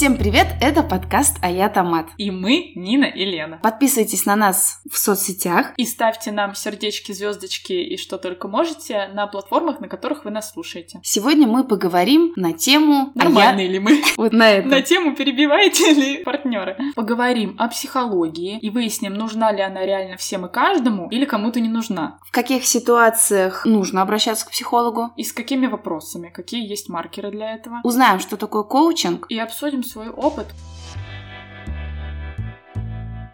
[0.00, 2.06] Всем привет, это подкаст «А я Томат».
[2.16, 3.60] И мы Нина и Лена.
[3.62, 5.74] Подписывайтесь на нас в соцсетях.
[5.76, 10.52] И ставьте нам сердечки, звездочки и что только можете на платформах, на которых вы нас
[10.54, 11.00] слушаете.
[11.02, 13.12] Сегодня мы поговорим на тему...
[13.14, 13.72] Нормальные а я...
[13.72, 14.02] ли мы?
[14.16, 14.68] Вот на это.
[14.68, 16.78] На тему перебиваете ли партнеры.
[16.96, 21.68] Поговорим о психологии и выясним, нужна ли она реально всем и каждому или кому-то не
[21.68, 22.18] нужна.
[22.26, 25.10] В каких ситуациях нужно обращаться к психологу?
[25.18, 27.80] И с какими вопросами, какие есть маркеры для этого.
[27.84, 29.26] Узнаем, что такое коучинг.
[29.28, 30.46] И обсудим свой опыт.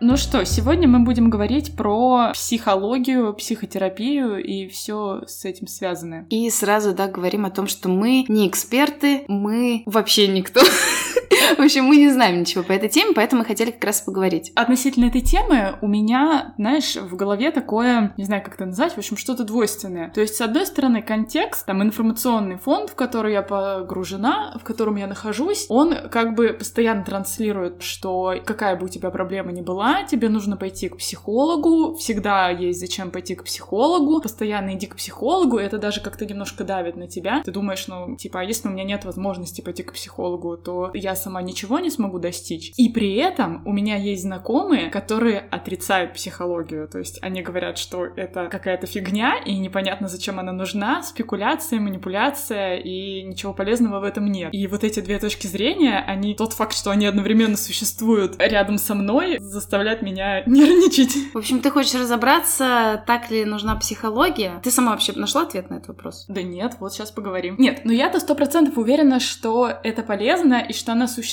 [0.01, 6.27] Ну что, сегодня мы будем говорить про психологию, психотерапию и все с этим связанное.
[6.29, 10.60] И сразу, да, говорим о том, что мы не эксперты, мы вообще никто.
[11.56, 14.52] В общем, мы не знаем ничего по этой теме, поэтому мы хотели как раз поговорить.
[14.54, 18.98] Относительно этой темы у меня, знаешь, в голове такое, не знаю, как это назвать, в
[18.98, 20.10] общем, что-то двойственное.
[20.10, 24.96] То есть, с одной стороны, контекст, там, информационный фонд, в который я погружена, в котором
[24.96, 30.02] я нахожусь, он как бы постоянно транслирует, что какая бы у тебя проблема ни была,
[30.04, 35.59] тебе нужно пойти к психологу, всегда есть зачем пойти к психологу, постоянно иди к психологу,
[35.59, 37.42] это даже как-то немножко давит на тебя.
[37.45, 41.15] Ты думаешь, ну, типа, а если у меня нет возможности пойти к психологу, то я
[41.15, 42.73] сама ничего не смогу достичь.
[42.76, 46.88] И при этом у меня есть знакомые, которые отрицают психологию.
[46.88, 52.76] То есть они говорят, что это какая-то фигня, и непонятно, зачем она нужна, спекуляция, манипуляция,
[52.76, 54.51] и ничего полезного в этом нет.
[54.52, 58.95] И вот эти две точки зрения, они, тот факт, что они одновременно существуют рядом со
[58.95, 61.32] мной, заставляет меня нервничать.
[61.34, 64.60] В общем, ты хочешь разобраться, так ли нужна психология?
[64.62, 66.25] Ты сама вообще нашла ответ на этот вопрос?
[66.28, 67.56] Да нет, вот сейчас поговорим.
[67.59, 71.25] Нет, но я-то сто процентов уверена, что это полезно и что она существует.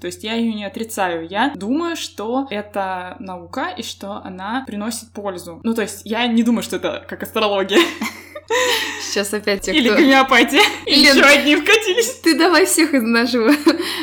[0.00, 1.26] То есть я ее не отрицаю.
[1.28, 5.60] Я думаю, что это наука и что она приносит пользу.
[5.62, 7.80] Ну, то есть я не думаю, что это как астрология.
[9.14, 9.98] Сейчас опять те, Или кто...
[9.98, 10.62] гомеопатия.
[10.86, 12.20] Или еще одни вкатились.
[12.22, 13.52] Ты давай всех из нашего,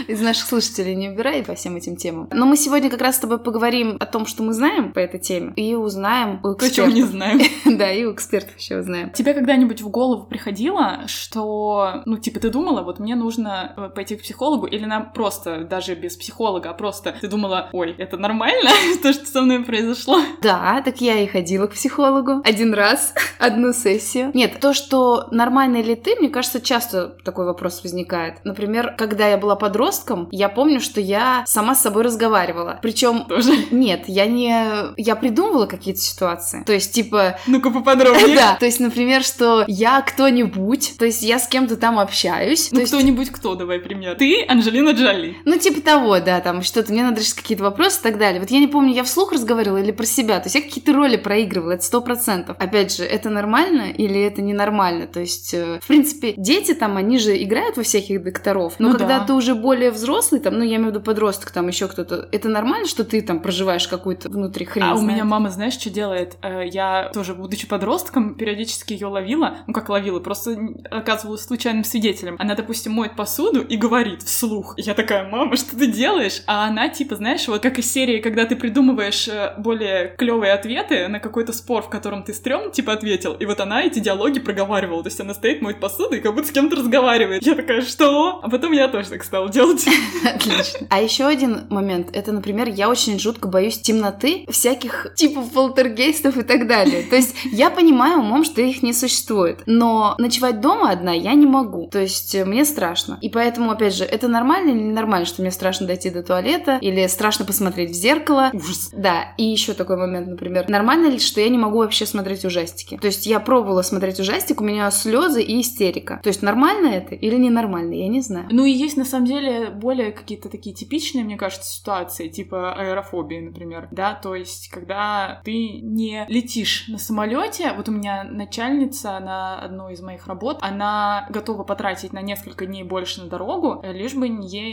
[0.07, 2.29] из наших слушателей не убирай по всем этим темам.
[2.31, 5.19] Но мы сегодня как раз с тобой поговорим о том, что мы знаем по этой
[5.19, 6.75] теме, и узнаем у То, экспертов.
[6.75, 7.41] чего не знаем.
[7.81, 9.11] Да, и у экспертов еще узнаем.
[9.11, 14.15] Тебе когда-нибудь в голову приходило, что, ну, типа, ты думала, вот мне нужно э, пойти
[14.15, 18.71] к психологу, или нам просто, даже без психолога, а просто ты думала, ой, это нормально,
[19.03, 20.19] то, что со мной произошло?
[20.41, 24.31] Да, так я и ходила к психологу один раз, одну сессию.
[24.33, 28.43] Нет, то, что нормально ли ты, мне кажется, часто такой вопрос возникает.
[28.45, 32.79] Например, когда я была подростком, я помню, что я сама с собой разговаривала.
[32.81, 33.51] Причем Тоже?
[33.69, 34.65] нет, я не...
[34.97, 36.63] Я придумывала какие-то ситуации.
[36.63, 38.35] То есть, типа, Ну-ка поподробнее.
[38.41, 42.69] Да, то есть, например, что я кто-нибудь, то есть я с кем-то там общаюсь.
[42.71, 44.15] Ну, кто-нибудь кто, давай пример.
[44.15, 45.10] Ты, Анджелина Джоли.
[45.45, 48.39] ну, типа того, да, там что-то, мне надо решить какие-то вопросы и так далее.
[48.39, 51.17] Вот я не помню, я вслух разговаривала или про себя, то есть я какие-то роли
[51.17, 52.55] проигрывала, это сто процентов.
[52.59, 55.07] Опять же, это нормально или это ненормально?
[55.07, 58.97] То есть, э, в принципе, дети там, они же играют во всяких докторов, но Ну
[58.97, 59.25] когда да.
[59.25, 62.49] ты уже более взрослый, там, ну, я имею в виду подросток, там, еще кто-то, это
[62.49, 64.83] нормально, что ты там проживаешь какую-то внутри хрень?
[64.85, 65.13] А у знает?
[65.13, 66.37] меня мама, знаешь, что делает?
[66.41, 69.57] Э, Я тоже, будучи подростком, периодически ее ловила.
[69.67, 70.57] Ну, как ловила, просто
[70.89, 72.35] оказывалась случайным свидетелем.
[72.39, 74.73] Она, допустим, моет посуду и говорит вслух.
[74.77, 76.43] Я такая, мама, что ты делаешь?
[76.47, 81.07] А она, типа, знаешь, вот как из серии, когда ты придумываешь э, более клевые ответы
[81.07, 83.33] на какой-то спор, в котором ты стрём, типа, ответил.
[83.33, 85.03] И вот она эти диалоги проговаривала.
[85.03, 87.45] То есть она стоит, моет посуду и как будто с кем-то разговаривает.
[87.45, 88.39] Я такая, что?
[88.41, 89.85] А потом я тоже так стала делать.
[90.23, 90.87] Отлично.
[90.89, 96.43] А еще один момент, это, например, я очень жутко боюсь темноты, всяких типов полтергейстов и
[96.43, 97.03] так далее.
[97.03, 101.45] То есть я понимаю умом, что их не существует, но ночевать дома одна я не
[101.45, 101.87] могу.
[101.91, 103.17] То есть э, мне страшно.
[103.21, 107.05] И поэтому, опять же, это нормально или ненормально, что мне страшно дойти до туалета, или
[107.07, 108.51] страшно посмотреть в зеркало.
[108.53, 108.89] Ужас.
[108.93, 112.97] Да, и еще такой момент, например, нормально ли, что я не могу вообще смотреть ужастики?
[112.97, 116.19] То есть я пробовала смотреть ужастик, у меня слезы и истерика.
[116.23, 118.47] То есть нормально это или ненормально, я не знаю.
[118.51, 123.39] Ну и есть на самом деле более какие-то такие типичные, мне кажется, ситуации, типа аэрофобии,
[123.39, 129.59] например, да, то есть когда ты не летишь на самолете, вот у меня начальница на
[129.59, 134.27] одной из моих работ, она готова потратить на несколько дней больше на дорогу, лишь бы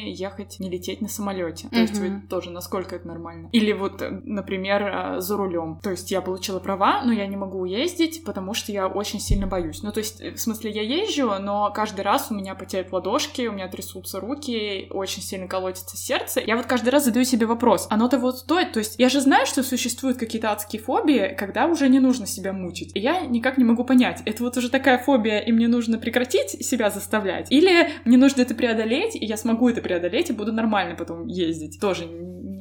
[0.07, 1.69] ехать, не лететь на самолете.
[1.69, 3.49] То есть вот тоже, насколько это нормально.
[3.53, 5.81] Или вот, э, например, э, за рулем.
[5.83, 9.47] То есть я получила права, но я не могу ездить, потому что я очень сильно
[9.47, 9.83] боюсь.
[9.83, 13.47] Ну, то есть, э, в смысле, я езжу, но каждый раз у меня потеют ладошки,
[13.47, 16.41] у меня трясутся руки, очень сильно колотится сердце.
[16.41, 18.73] Я вот каждый раз задаю себе вопрос, оно того стоит?
[18.73, 22.53] То есть я же знаю, что существуют какие-то адские фобии, когда уже не нужно себя
[22.53, 22.91] мучить.
[22.95, 26.65] И я никак не могу понять, это вот уже такая фобия, и мне нужно прекратить
[26.65, 27.51] себя заставлять?
[27.51, 31.81] Или мне нужно это преодолеть, и я смогу это преодолеть, и буду нормально потом ездить?
[31.81, 32.05] Тоже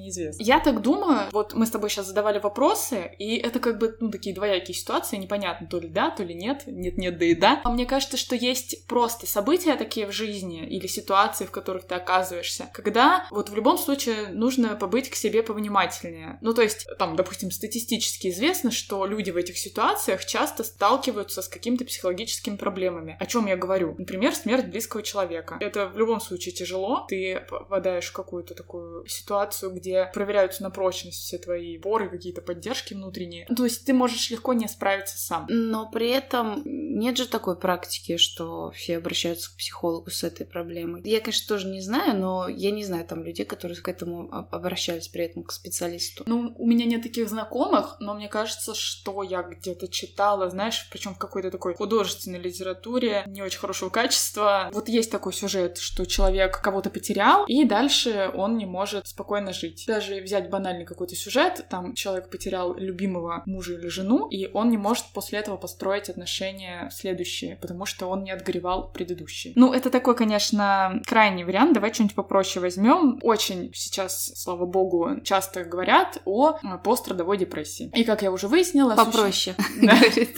[0.08, 0.44] неизвестно.
[0.44, 4.10] Я так думаю, вот мы с тобой сейчас задавали вопросы, и это как бы, ну,
[4.10, 7.62] такие двоякие ситуации, непонятно, то ли да, то ли нет, нет-нет, да и да.
[7.64, 11.96] А мне кажется, что есть просто события такие в жизни или ситуации, в которых ты
[11.96, 16.38] оказываешься, когда вот в любом случае нужно побыть к себе повнимательнее.
[16.42, 21.48] Ну, то есть, там, допустим, статистически известно, что люди в этих ситуациях часто сталкиваются с
[21.48, 23.18] какими-то психологическими проблемами.
[23.20, 23.96] О чем я говорю?
[23.98, 25.58] Например, смерть близкого человека.
[25.60, 27.06] Это в любом случае тяжело.
[27.08, 32.94] Ты попадаешь в какую-то такую ситуацию, где проверяются на прочность все твои поры, какие-то поддержки
[32.94, 33.46] внутренние.
[33.48, 35.46] То есть ты можешь легко не справиться сам.
[35.50, 41.02] Но при этом нет же такой практики, что все обращаются к психологу с этой проблемой.
[41.04, 45.08] Я, конечно, тоже не знаю, но я не знаю там людей, которые к этому обращались
[45.08, 46.24] при этом к специалисту.
[46.26, 51.16] Ну, у меня нет таких знакомых, но мне кажется, что я где-то читала, знаешь, причем
[51.16, 54.70] в какой-то такой художественной литературе не очень хорошего качества.
[54.74, 59.86] Вот есть такой сюжет, что человек кого-то потерял, и дальше он не может спокойно жить.
[59.88, 64.78] Даже взять банальный какой-то сюжет, там человек потерял любимого мужа или жену, и он не
[64.78, 69.54] может после этого построить отношения следующие, потому что он не отгоревал предыдущие.
[69.56, 71.74] Ну, это такой, конечно, крайний вариант.
[71.74, 73.20] Давай что-нибудь попроще возьмем.
[73.24, 77.90] Очень сейчас, слава богу, часто говорят о пострадовой депрессии.
[77.96, 78.94] И как я уже выяснила...
[78.96, 80.38] Попроще, говорит.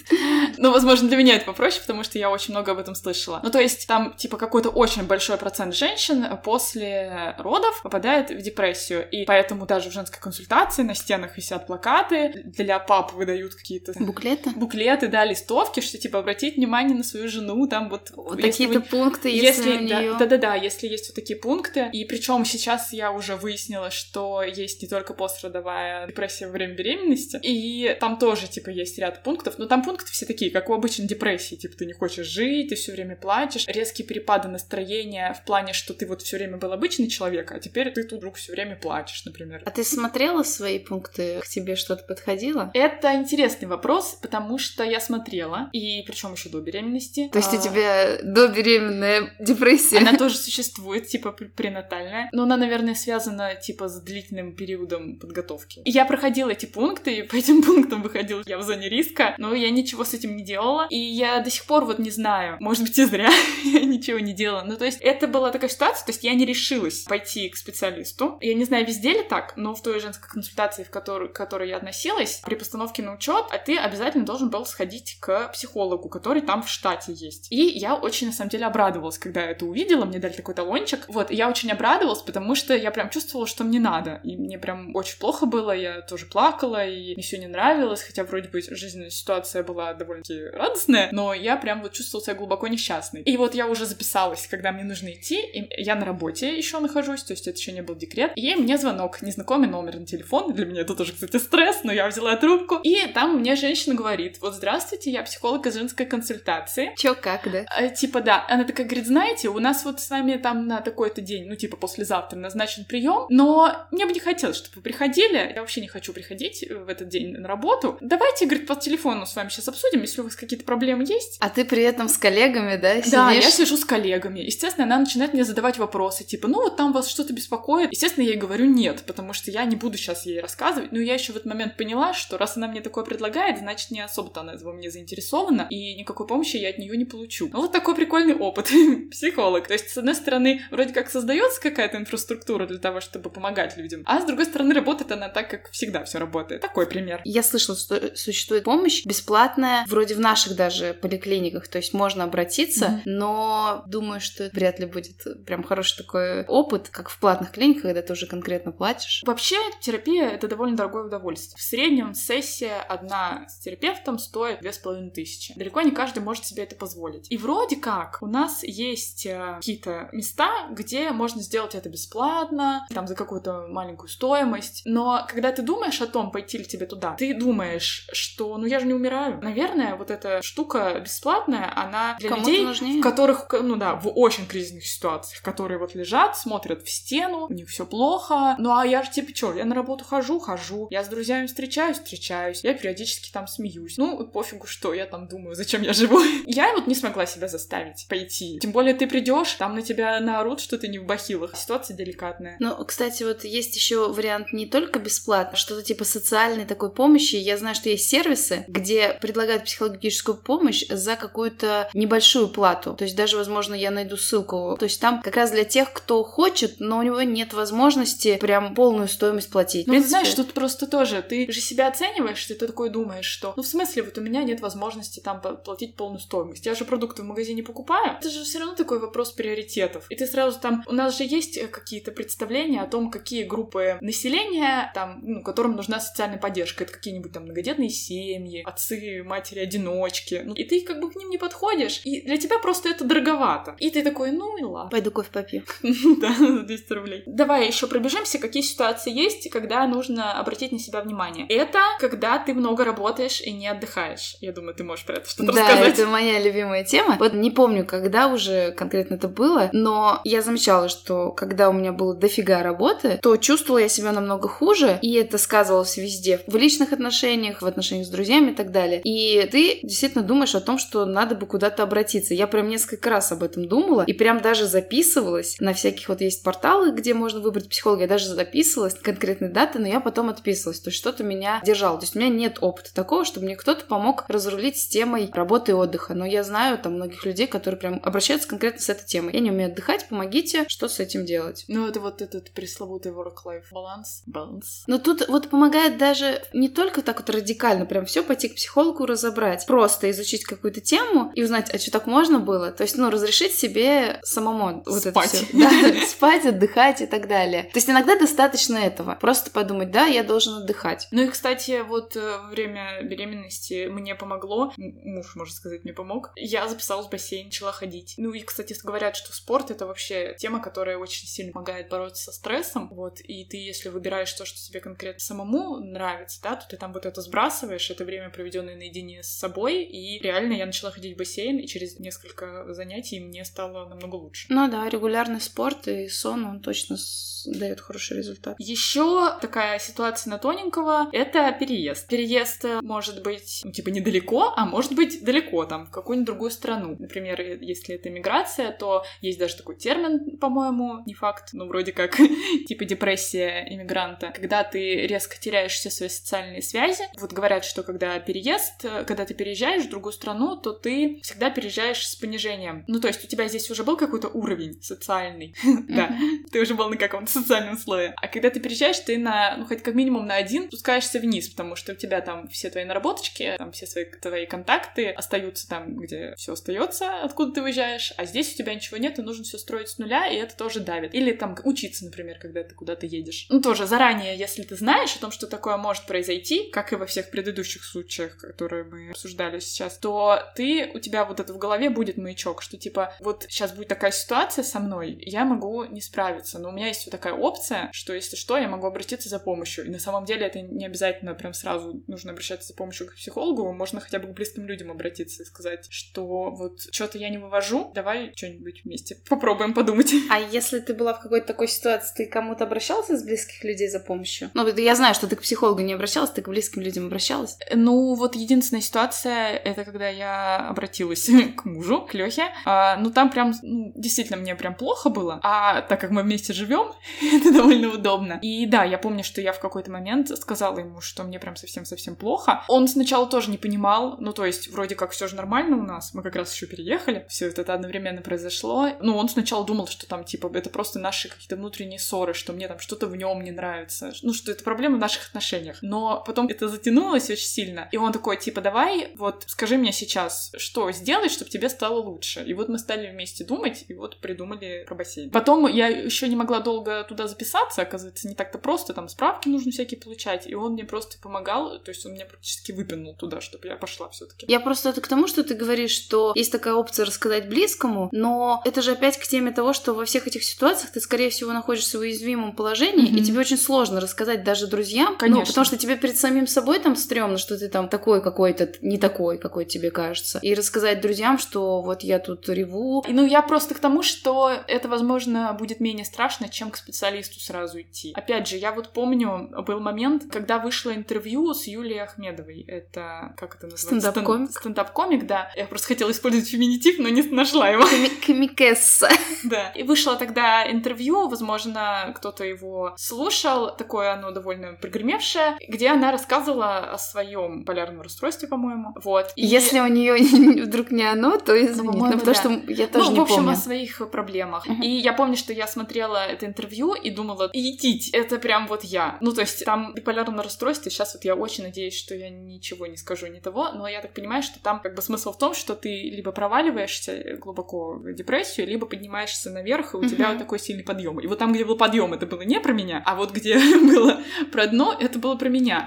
[0.57, 3.39] Ну, возможно, для меня это попроще, потому что я очень много об этом слышала.
[3.43, 9.09] Ну, то есть там, типа, какой-то очень большой процент женщин после родов попадает в депрессию.
[9.09, 13.93] И поэтому даже в женской консультации на стенах висят плакаты, для пап выдают какие-то...
[13.99, 14.51] Буклеты?
[14.51, 18.11] Буклеты, да, листовки, что, типа, обратить внимание на свою жену, там вот...
[18.15, 18.81] вот Какие-то вы...
[18.81, 21.89] пункты, если, если да, Да-да-да, если есть вот такие пункты.
[21.93, 27.39] И причем сейчас я уже выяснила, что есть не только пострадовая депрессия во время беременности,
[27.41, 31.07] и там тоже, типа, есть ряд пунктов, но там пункты все такие, как у обычной
[31.07, 35.73] депрессии, типа, ты не хочешь жить, ты все время плачешь, резкие перепады настроения в плане,
[35.73, 38.75] что ты вот все время был обычный человек, а теперь ты тут вдруг все время
[38.75, 39.61] плачешь, например.
[39.65, 41.39] А ты смотрела свои пункты?
[41.41, 42.71] К тебе что-то подходило?
[42.73, 47.29] Это интересный вопрос, потому что я смотрела, и причем еще до беременности.
[47.31, 47.57] То есть а...
[47.57, 49.97] у тебя до беременная депрессия?
[49.97, 55.81] Она тоже существует, типа пренатальная, но она, наверное, связана типа с длительным периодом подготовки.
[55.85, 59.53] И я проходила эти пункты, и по этим пунктам выходила я в зоне риска, но
[59.53, 62.83] я ничего с этим не делала, и я до сих пор вот не знаю, может
[62.83, 63.29] быть и зря
[63.63, 64.63] я ничего не делала.
[64.65, 68.37] Ну то есть это была такая ситуация, то есть я не решилась пойти к специалисту.
[68.41, 71.69] Я не знаю, везде ли так, но в той женской консультации, в которую, к которой
[71.69, 76.41] я относилась, при постановке на учет, а ты обязательно должен был сходить к психологу, который
[76.41, 77.51] там в штате есть.
[77.51, 81.05] И я очень, на самом деле, обрадовалась, когда это увидела, мне дали такой талончик.
[81.07, 84.21] Вот, и я очень обрадовалась, потому что я прям чувствовала, что мне надо.
[84.23, 88.23] И мне прям очень плохо было, я тоже плакала, и мне все не нравилось, хотя
[88.23, 93.21] вроде бы жизненная ситуация была довольно-таки радостная, но я прям вот чувствовала себя глубоко несчастной.
[93.21, 97.23] И вот я уже записалась, когда мне нужно идти, и я на работе еще нахожусь,
[97.23, 100.65] то есть это еще не был декрет, и мне звонок, незнакомый номер на телефон, для
[100.65, 104.53] меня это тоже, кстати, стресс, но я взяла трубку, и там мне женщина говорит, вот
[104.53, 106.93] здравствуйте, я психолог из женской консультации.
[106.97, 107.65] Чё, как, да?
[107.67, 108.45] А, типа, да.
[108.49, 111.77] Она такая говорит, знаете, у нас вот с вами там на такой-то день, ну, типа,
[111.77, 115.51] послезавтра назначен прием, но мне бы не хотелось, чтобы вы приходили.
[115.53, 117.97] Я вообще не хочу приходить в этот день на работу.
[118.01, 121.37] Давайте, говорит, по телефону с вами сейчас обсудим, если у вас какие-то проблемы есть.
[121.39, 123.11] А ты при этом с коллегами, да, сидишь?
[123.11, 124.39] Да, я сижу с коллегами.
[124.39, 127.91] Естественно, она начинает мне задавать вопросы, типа, ну, вот там вас что-то беспокоит.
[127.91, 130.91] Естественно, я ей говорю нет, потому что я не буду сейчас ей рассказывать.
[130.91, 134.01] Но я еще в этот момент поняла, что раз она мне такое предлагает, значит, не
[134.01, 137.49] особо-то она во мне заинтересована, и никакой помощи я от нее не получу.
[137.51, 138.69] Ну, вот такой прикольный опыт.
[139.11, 139.67] Психолог.
[139.67, 144.03] То есть, с одной стороны, вроде как создается какая-то инфраструктура для того, чтобы помогать людям,
[144.05, 146.61] а с другой стороны, работает она так, как всегда все работает.
[146.61, 147.21] Такой пример.
[147.23, 152.85] Я слышала, что существует помощь бесплатная, вроде в наших даже поликлиниках, то есть можно обратиться,
[152.85, 153.01] mm-hmm.
[153.05, 158.01] но думаю, что вряд ли будет прям хороший такой опыт, как в платных клиниках, когда
[158.01, 159.21] ты уже конкретно платишь.
[159.25, 161.57] Вообще, терапия— это довольно дорогое удовольствие.
[161.57, 165.53] В среднем сессия одна с терапевтом стоит две с половиной тысячи.
[165.55, 167.29] Далеко не каждый может себе это позволить.
[167.29, 173.05] И вроде как у нас есть э, какие-то места, где можно сделать это бесплатно, там
[173.05, 174.83] за какую-то маленькую стоимость.
[174.85, 178.79] Но когда ты думаешь о том, пойти ли тебе туда, ты думаешь, что ну я
[178.79, 179.41] же не умираю.
[179.41, 183.01] Наверное, вот эта штука бесплатная, она для Кому-то людей, нужнее.
[183.01, 187.53] в которых, ну да, в очень кризисных ситуациях, которые вот лежат, смотрят в стену, у
[187.53, 188.55] них все плохо.
[188.69, 191.97] Ну а я же типа что, я на работу хожу, хожу, я с друзьями встречаюсь,
[191.97, 193.97] встречаюсь, я периодически там смеюсь.
[193.97, 196.21] Ну, пофигу, что я там думаю, зачем я живу.
[196.45, 198.59] я вот не смогла себя заставить пойти.
[198.59, 201.57] Тем более ты придешь, там на тебя наорут, что ты не в бахилах.
[201.57, 202.57] Ситуация деликатная.
[202.59, 207.37] Ну, кстати, вот есть еще вариант не только бесплатно, а что-то типа социальной такой помощи.
[207.37, 212.93] Я знаю, что есть сервисы, где предлагают психологическую помощь за какую-то небольшую плату.
[212.93, 214.77] То есть даже, возможно, я найду ссылку.
[214.79, 218.58] То есть там как раз для тех, кто хочет, но у него нет возможности прям
[218.59, 219.87] прям полную стоимость платить.
[219.87, 220.09] Ну, принципе...
[220.09, 224.03] знаешь, тут просто тоже, ты же себя оцениваешь, ты такой думаешь, что, ну, в смысле,
[224.03, 226.65] вот у меня нет возможности там платить полную стоимость.
[226.65, 228.17] Я же продукты в магазине покупаю.
[228.19, 230.05] Это же все равно такой вопрос приоритетов.
[230.09, 233.97] И ты сразу там, у нас же есть э, какие-то представления о том, какие группы
[234.01, 236.83] населения, там, ну, которым нужна социальная поддержка.
[236.83, 240.41] Это какие-нибудь там многодетные семьи, отцы, матери, одиночки.
[240.45, 243.75] Ну, и ты как бы к ним не подходишь, и для тебя просто это дороговато.
[243.79, 244.89] И ты такой, ну и ладно.
[244.89, 245.63] Пойду кофе попью.
[246.19, 247.23] Да, за 200 рублей.
[247.25, 251.45] Давай еще пробежимся, какие ситуации есть, когда нужно обратить на себя внимание.
[251.49, 254.37] Это когда ты много работаешь и не отдыхаешь.
[254.41, 255.99] Я думаю, ты можешь про это что-то да, рассказать.
[255.99, 257.15] это моя любимая тема.
[257.19, 261.91] Вот не помню, когда уже конкретно это было, но я замечала, что когда у меня
[261.91, 266.41] было дофига работы, то чувствовала я себя намного хуже, и это сказывалось везде.
[266.47, 269.01] В личных отношениях, в отношениях с друзьями и так далее.
[269.03, 272.33] И ты действительно думаешь о том, что надо бы куда-то обратиться.
[272.33, 275.57] Я прям несколько раз об этом думала, и прям даже записывалась.
[275.59, 278.01] На всяких вот есть порталы, где можно выбрать психолога.
[278.01, 280.79] Я даже записывалась конкретные даты, но я потом отписывалась.
[280.79, 281.97] То есть что-то меня держало.
[281.99, 285.73] То есть у меня нет опыта такого, чтобы мне кто-то помог разрулить с темой работы
[285.73, 286.13] и отдыха.
[286.13, 289.33] Но я знаю там многих людей, которые прям обращаются конкретно с этой темой.
[289.33, 291.65] Я не умею отдыхать, помогите, что с этим делать.
[291.67, 294.23] Ну, это вот этот пресловутый work-life баланс.
[294.25, 294.83] Баланс.
[294.87, 299.05] Но тут вот помогает даже не только так вот радикально, прям все пойти к психологу
[299.05, 299.65] разобрать.
[299.65, 302.71] Просто изучить какую-то тему и узнать, а что так можно было?
[302.71, 305.33] То есть, ну, разрешить себе самому вот спать.
[305.33, 305.57] это все.
[305.57, 307.63] Да, спать, отдыхать и так далее.
[307.63, 309.15] То есть иногда достаточно этого.
[309.15, 311.07] Просто подумать, да, я должен отдыхать.
[311.11, 314.73] Ну и, кстати, вот э, время беременности мне помогло.
[314.77, 316.31] Муж, можно сказать, мне помог.
[316.35, 318.13] Я записалась в бассейн, начала ходить.
[318.17, 322.31] Ну и, кстати, говорят, что спорт— это вообще тема, которая очень сильно помогает бороться со
[322.31, 322.89] стрессом.
[322.89, 326.93] Вот, и ты, если выбираешь то, что тебе конкретно самому нравится, да, то ты там
[326.93, 331.17] вот это сбрасываешь, это время, проведенное наедине с собой, и реально я начала ходить в
[331.17, 334.47] бассейн, и через несколько занятий мне стало намного лучше.
[334.49, 336.97] Ну да, регулярный спорт и сон, он точно
[337.45, 338.55] дает хороший результат.
[338.59, 342.07] Еще такая ситуация на тоненького— это переезд.
[342.07, 346.51] Переезд э, может быть, ну, типа, недалеко, а может быть далеко, там, в какую-нибудь другую
[346.51, 346.95] страну.
[346.99, 352.17] Например, если это миграция, то есть даже такой термин, по-моему, не факт, но вроде как,
[352.67, 357.03] типа депрессия иммигранта, когда ты резко теряешь все свои социальные связи.
[357.19, 361.49] Вот говорят, что когда переезд, э, когда ты переезжаешь в другую страну, то ты всегда
[361.49, 362.83] переезжаешь с понижением.
[362.87, 365.55] Ну, то есть у тебя здесь уже был какой-то уровень социальный,
[365.87, 366.15] да,
[366.51, 367.98] ты уже был на каком-то социальном слое.
[368.15, 371.75] А когда ты переезжаешь, ты на, ну, хоть как минимум на один спускаешься вниз, потому
[371.75, 376.33] что у тебя там все твои наработочки, там все свои твои контакты остаются там, где
[376.35, 379.89] все остается, откуда ты уезжаешь, а здесь у тебя ничего нет, и нужно все строить
[379.89, 381.13] с нуля, и это тоже давит.
[381.13, 383.47] Или там учиться, например, когда ты куда-то едешь.
[383.49, 387.05] Ну, тоже заранее, если ты знаешь о том, что такое может произойти, как и во
[387.05, 391.89] всех предыдущих случаях, которые мы обсуждали сейчас, то ты, у тебя вот это в голове
[391.89, 396.59] будет маячок, что типа, вот сейчас будет такая ситуация со мной, я могу не справиться,
[396.59, 399.85] но у меня есть вот такая опция, что если что, я могу обратиться за помощью.
[399.85, 403.71] И на самом деле это не обязательно прям сразу нужно обращаться за помощью к психологу,
[403.73, 407.91] можно хотя бы к близким людям обратиться и сказать, что вот что-то я не вывожу,
[407.93, 410.11] давай что-нибудь вместе попробуем подумать.
[410.29, 413.99] А если ты была в какой-то такой ситуации, ты кому-то обращался из близких людей за
[413.99, 414.51] помощью?
[414.53, 417.57] Ну, я знаю, что ты к психологу не обращалась, ты к близким людям обращалась?
[417.73, 422.45] Ну, вот единственная ситуация, это когда я обратилась к мужу, к Лёхе.
[422.65, 425.39] А, ну, там прям, ну, действительно, мне прям плохо было.
[425.43, 426.91] А так как мы вместе живем,
[427.21, 428.39] это довольно удобно.
[428.41, 432.15] И да, я помню, что я в какой-то момент сказала ему, что мне прям совсем-совсем
[432.15, 432.63] плохо.
[432.67, 436.13] Он сначала тоже не понимал, ну то есть вроде как все же нормально у нас,
[436.13, 438.89] мы как раз еще переехали, все это одновременно произошло.
[439.01, 442.67] Ну он сначала думал, что там типа это просто наши какие-то внутренние ссоры, что мне
[442.67, 445.77] там что-то в нем не нравится, ну что это проблема в наших отношениях.
[445.81, 450.51] Но потом это затянулось очень сильно, и он такой типа давай вот скажи мне сейчас,
[450.57, 452.43] что сделать, чтобы тебе стало лучше.
[452.43, 455.29] И вот мы стали вместе думать, и вот придумали про бассейн.
[455.29, 459.71] Потом я еще не могла долго туда записаться, оказывается, не так-то просто, там справки нужно
[459.71, 463.67] всякие получать, и он мне просто помогал, то есть он меня практически выпинул туда, чтобы
[463.67, 466.73] я пошла все таки Я просто это к тому, что ты говоришь, что есть такая
[466.73, 470.91] опция рассказать близкому, но это же опять к теме того, что во всех этих ситуациях
[470.91, 473.19] ты, скорее всего, находишься в уязвимом положении, mm-hmm.
[473.19, 475.41] и тебе очень сложно рассказать даже друзьям, Конечно.
[475.41, 478.97] Ну, потому что тебе перед самим собой там стрёмно, что ты там такой какой-то, не
[478.97, 480.39] такой, какой тебе кажется.
[480.41, 483.03] И рассказать друзьям, что вот я тут реву.
[483.07, 487.58] Ну, я просто к тому, что это, возможно, будет менее страшно, чем к специалисту сразу
[487.67, 488.13] идти.
[488.15, 492.61] Опять же, я вот помню, был момент, когда вышло интервью с Юлией Ахмедовой.
[492.67, 494.11] Это, как это называется?
[494.11, 494.51] Стендап-комик?
[494.51, 495.51] Стендап-комик, да.
[495.55, 497.83] Я просто хотела использовать феминитив, но не нашла его.
[498.25, 499.09] Комикесса.
[499.43, 499.69] Да.
[499.69, 506.91] И вышло тогда интервью, возможно, кто-то его слушал, такое оно довольно прогремевшее, где она рассказывала
[506.91, 508.93] о своем полярном расстройстве, по-моему.
[509.01, 509.31] Вот.
[509.35, 509.45] И...
[509.45, 511.97] Если у нее вдруг не оно, то извини.
[511.97, 512.33] Ну, потому да.
[512.33, 513.51] что я тоже ну, не в общем, помню.
[513.51, 514.67] о своих проблемах.
[514.67, 514.81] Uh-huh.
[514.81, 519.17] И я помню, что я смотрела это интервью и думала, вот это прям вот я.
[519.21, 522.97] Ну, то есть там биполярное расстройство, сейчас вот я очень надеюсь, что я ничего не
[522.97, 525.75] скажу не того, но я так понимаю, что там как бы смысл в том, что
[525.75, 530.83] ты либо проваливаешься глубоко в депрессию, либо поднимаешься наверх, и у тебя вот такой сильный
[530.83, 531.19] подъем.
[531.19, 534.21] И вот там, где был подъем, это было не про меня, а вот где было
[534.51, 535.85] про дно, это было про меня.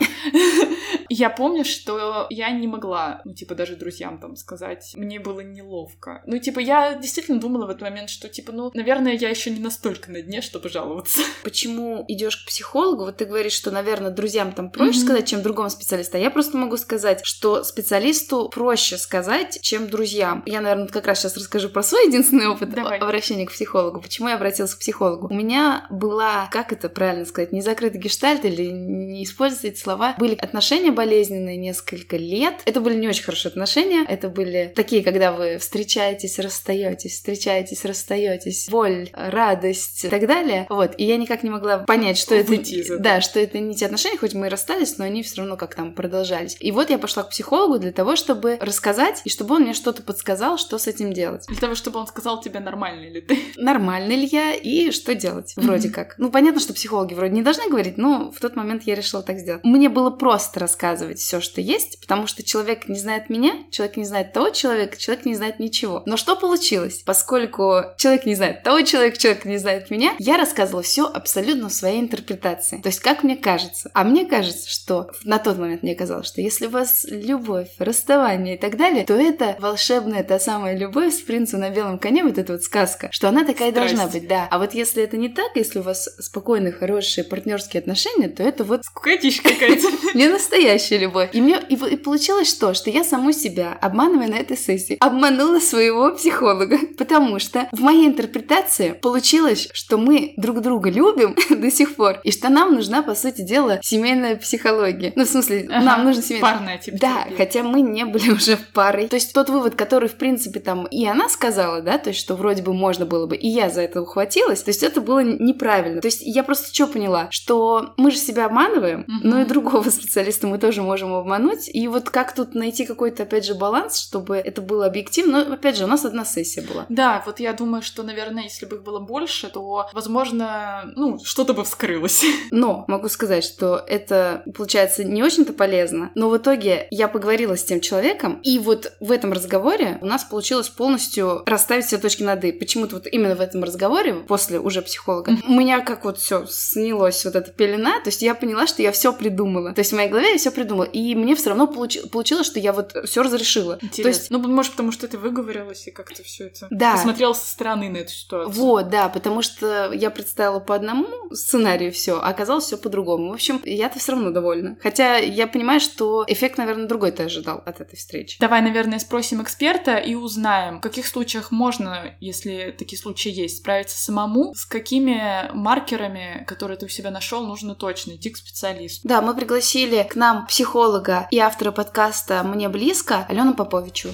[1.15, 6.23] Я помню, что я не могла, ну, типа, даже друзьям там сказать, мне было неловко.
[6.27, 9.61] Ну, типа, я действительно думала в этот момент, что, типа, ну, наверное, я еще не
[9.61, 11.21] настолько на дне, чтобы жаловаться.
[11.45, 13.05] Почему идешь к психологу?
[13.05, 15.05] Вот ты говоришь, что, наверное, друзьям там проще mm-hmm.
[15.05, 16.17] сказать, чем другому специалисту.
[16.17, 20.43] А я просто могу сказать, что специалисту проще сказать, чем друзьям.
[20.47, 22.99] Я, наверное, как раз сейчас расскажу про свой единственный опыт Давай.
[22.99, 24.01] обращения к психологу.
[24.01, 25.29] Почему я обратилась к психологу?
[25.31, 30.15] У меня была, как это правильно сказать, не закрытый гештальт или не использовать эти слова.
[30.19, 32.61] Были отношения болезненные несколько лет.
[32.65, 34.05] Это были не очень хорошие отношения.
[34.09, 40.65] Это были такие, когда вы встречаетесь, расстаетесь, встречаетесь, расстаетесь, боль, радость и так далее.
[40.71, 40.95] Вот.
[40.99, 42.53] И я никак не могла понять, что это...
[43.01, 45.75] Да, что это не те отношения, хоть мы и расстались, но они все равно как
[45.75, 46.57] там продолжались.
[46.61, 50.05] И вот я пошла к психологу для того, чтобы рассказать, и чтобы он мне что-то
[50.05, 51.47] подсказал, что с этим делать.
[51.49, 53.41] Для того, чтобы он сказал тебе, нормальный ли ты.
[53.57, 55.93] Нормальный ли я и что делать, вроде mm-hmm.
[55.93, 56.15] как.
[56.19, 59.41] Ну, понятно, что психологи вроде не должны говорить, но в тот момент я решила так
[59.41, 59.65] сделать.
[59.65, 64.05] Мне было просто рассказывать все, что есть, потому что человек не знает меня, человек не
[64.05, 66.03] знает того человека, человек не знает ничего.
[66.07, 67.03] Но что получилось?
[67.05, 71.73] Поскольку человек не знает того человека, человек не знает меня, я рассказывала все абсолютно в
[71.73, 72.81] своей интерпретации.
[72.81, 73.91] То есть, как мне кажется.
[73.95, 78.57] А мне кажется, что на тот момент мне казалось, что если у вас любовь, расставание
[78.57, 82.39] и так далее, то это волшебная та самая любовь с принцем на белом коне, вот
[82.39, 83.95] эта вот сказка, что она такая Страсть.
[83.95, 84.49] должна быть, да.
[84.51, 88.65] А вот если это не так, если у вас спокойные, хорошие партнерские отношения, то это
[88.65, 88.85] вот...
[88.85, 89.89] Скукотища какая-то.
[90.15, 91.31] Не настоящая любовь.
[91.33, 92.75] И, мне, и, и получилось что?
[92.75, 96.79] Что я саму себя, обманывая на этой сессии, обманула своего психолога.
[96.99, 102.31] Потому что в моей интерпретации получилось, что мы друг друга любим до сих пор, и
[102.31, 105.13] что нам нужна, по сути дела, семейная психология.
[105.17, 106.53] Ну, в смысле, ага, нам нужна семейная...
[106.53, 109.09] Парная типа Да, хотя мы не были уже парой.
[109.09, 112.35] То есть тот вывод, который, в принципе, там и она сказала, да, то есть что
[112.35, 116.01] вроде бы можно было бы, и я за это ухватилась, то есть это было неправильно.
[116.01, 117.29] То есть я просто что поняла?
[117.31, 119.29] Что мы же себя обманываем, угу.
[119.29, 121.69] но и другого специалиста мы тоже можем обмануть.
[121.75, 125.45] И вот как тут найти какой-то, опять же, баланс, чтобы это было объективно?
[125.45, 126.87] Но, опять же, у нас одна сессия была.
[126.89, 131.53] Да, вот я думаю, что, наверное, если бы их было больше, то, возможно, ну, что-то
[131.53, 132.25] бы вскрылось.
[132.53, 136.13] Но могу сказать, что это, получается, не очень-то полезно.
[136.15, 140.23] Но в итоге я поговорила с тем человеком, и вот в этом разговоре у нас
[140.23, 142.53] получилось полностью расставить все точки над «и».
[142.53, 147.25] Почему-то вот именно в этом разговоре, после уже психолога, у меня как вот все снялось
[147.25, 149.73] вот эта пелена, то есть я поняла, что я все придумала.
[149.73, 150.85] То есть в моей голове я все придумала.
[150.85, 151.99] И мне все равно получ...
[152.11, 153.79] получилось, что я вот все разрешила.
[153.81, 154.03] Интересно.
[154.03, 154.31] То есть...
[154.31, 156.93] Ну, может, потому что ты выговорилась и как-то все это да.
[156.93, 158.53] посмотрела со стороны на эту ситуацию.
[158.53, 163.31] Вот, да, потому что я представила по одному сценарию все, а оказалось все по-другому.
[163.31, 164.77] В общем, я-то все равно довольна.
[164.83, 168.39] Хотя я понимаю, что эффект, наверное, другой ты ожидал от этой встречи.
[168.41, 173.99] Давай, наверное, спросим эксперта и узнаем, в каких случаях можно, если такие случаи есть, справиться
[173.99, 179.07] самому, с какими маркерами, которые ты у себя нашел, нужно точно идти к специалисту.
[179.07, 184.11] Да, мы пригласили к нам психолога и автора подкаста «Мне близко» Алену Поповичу.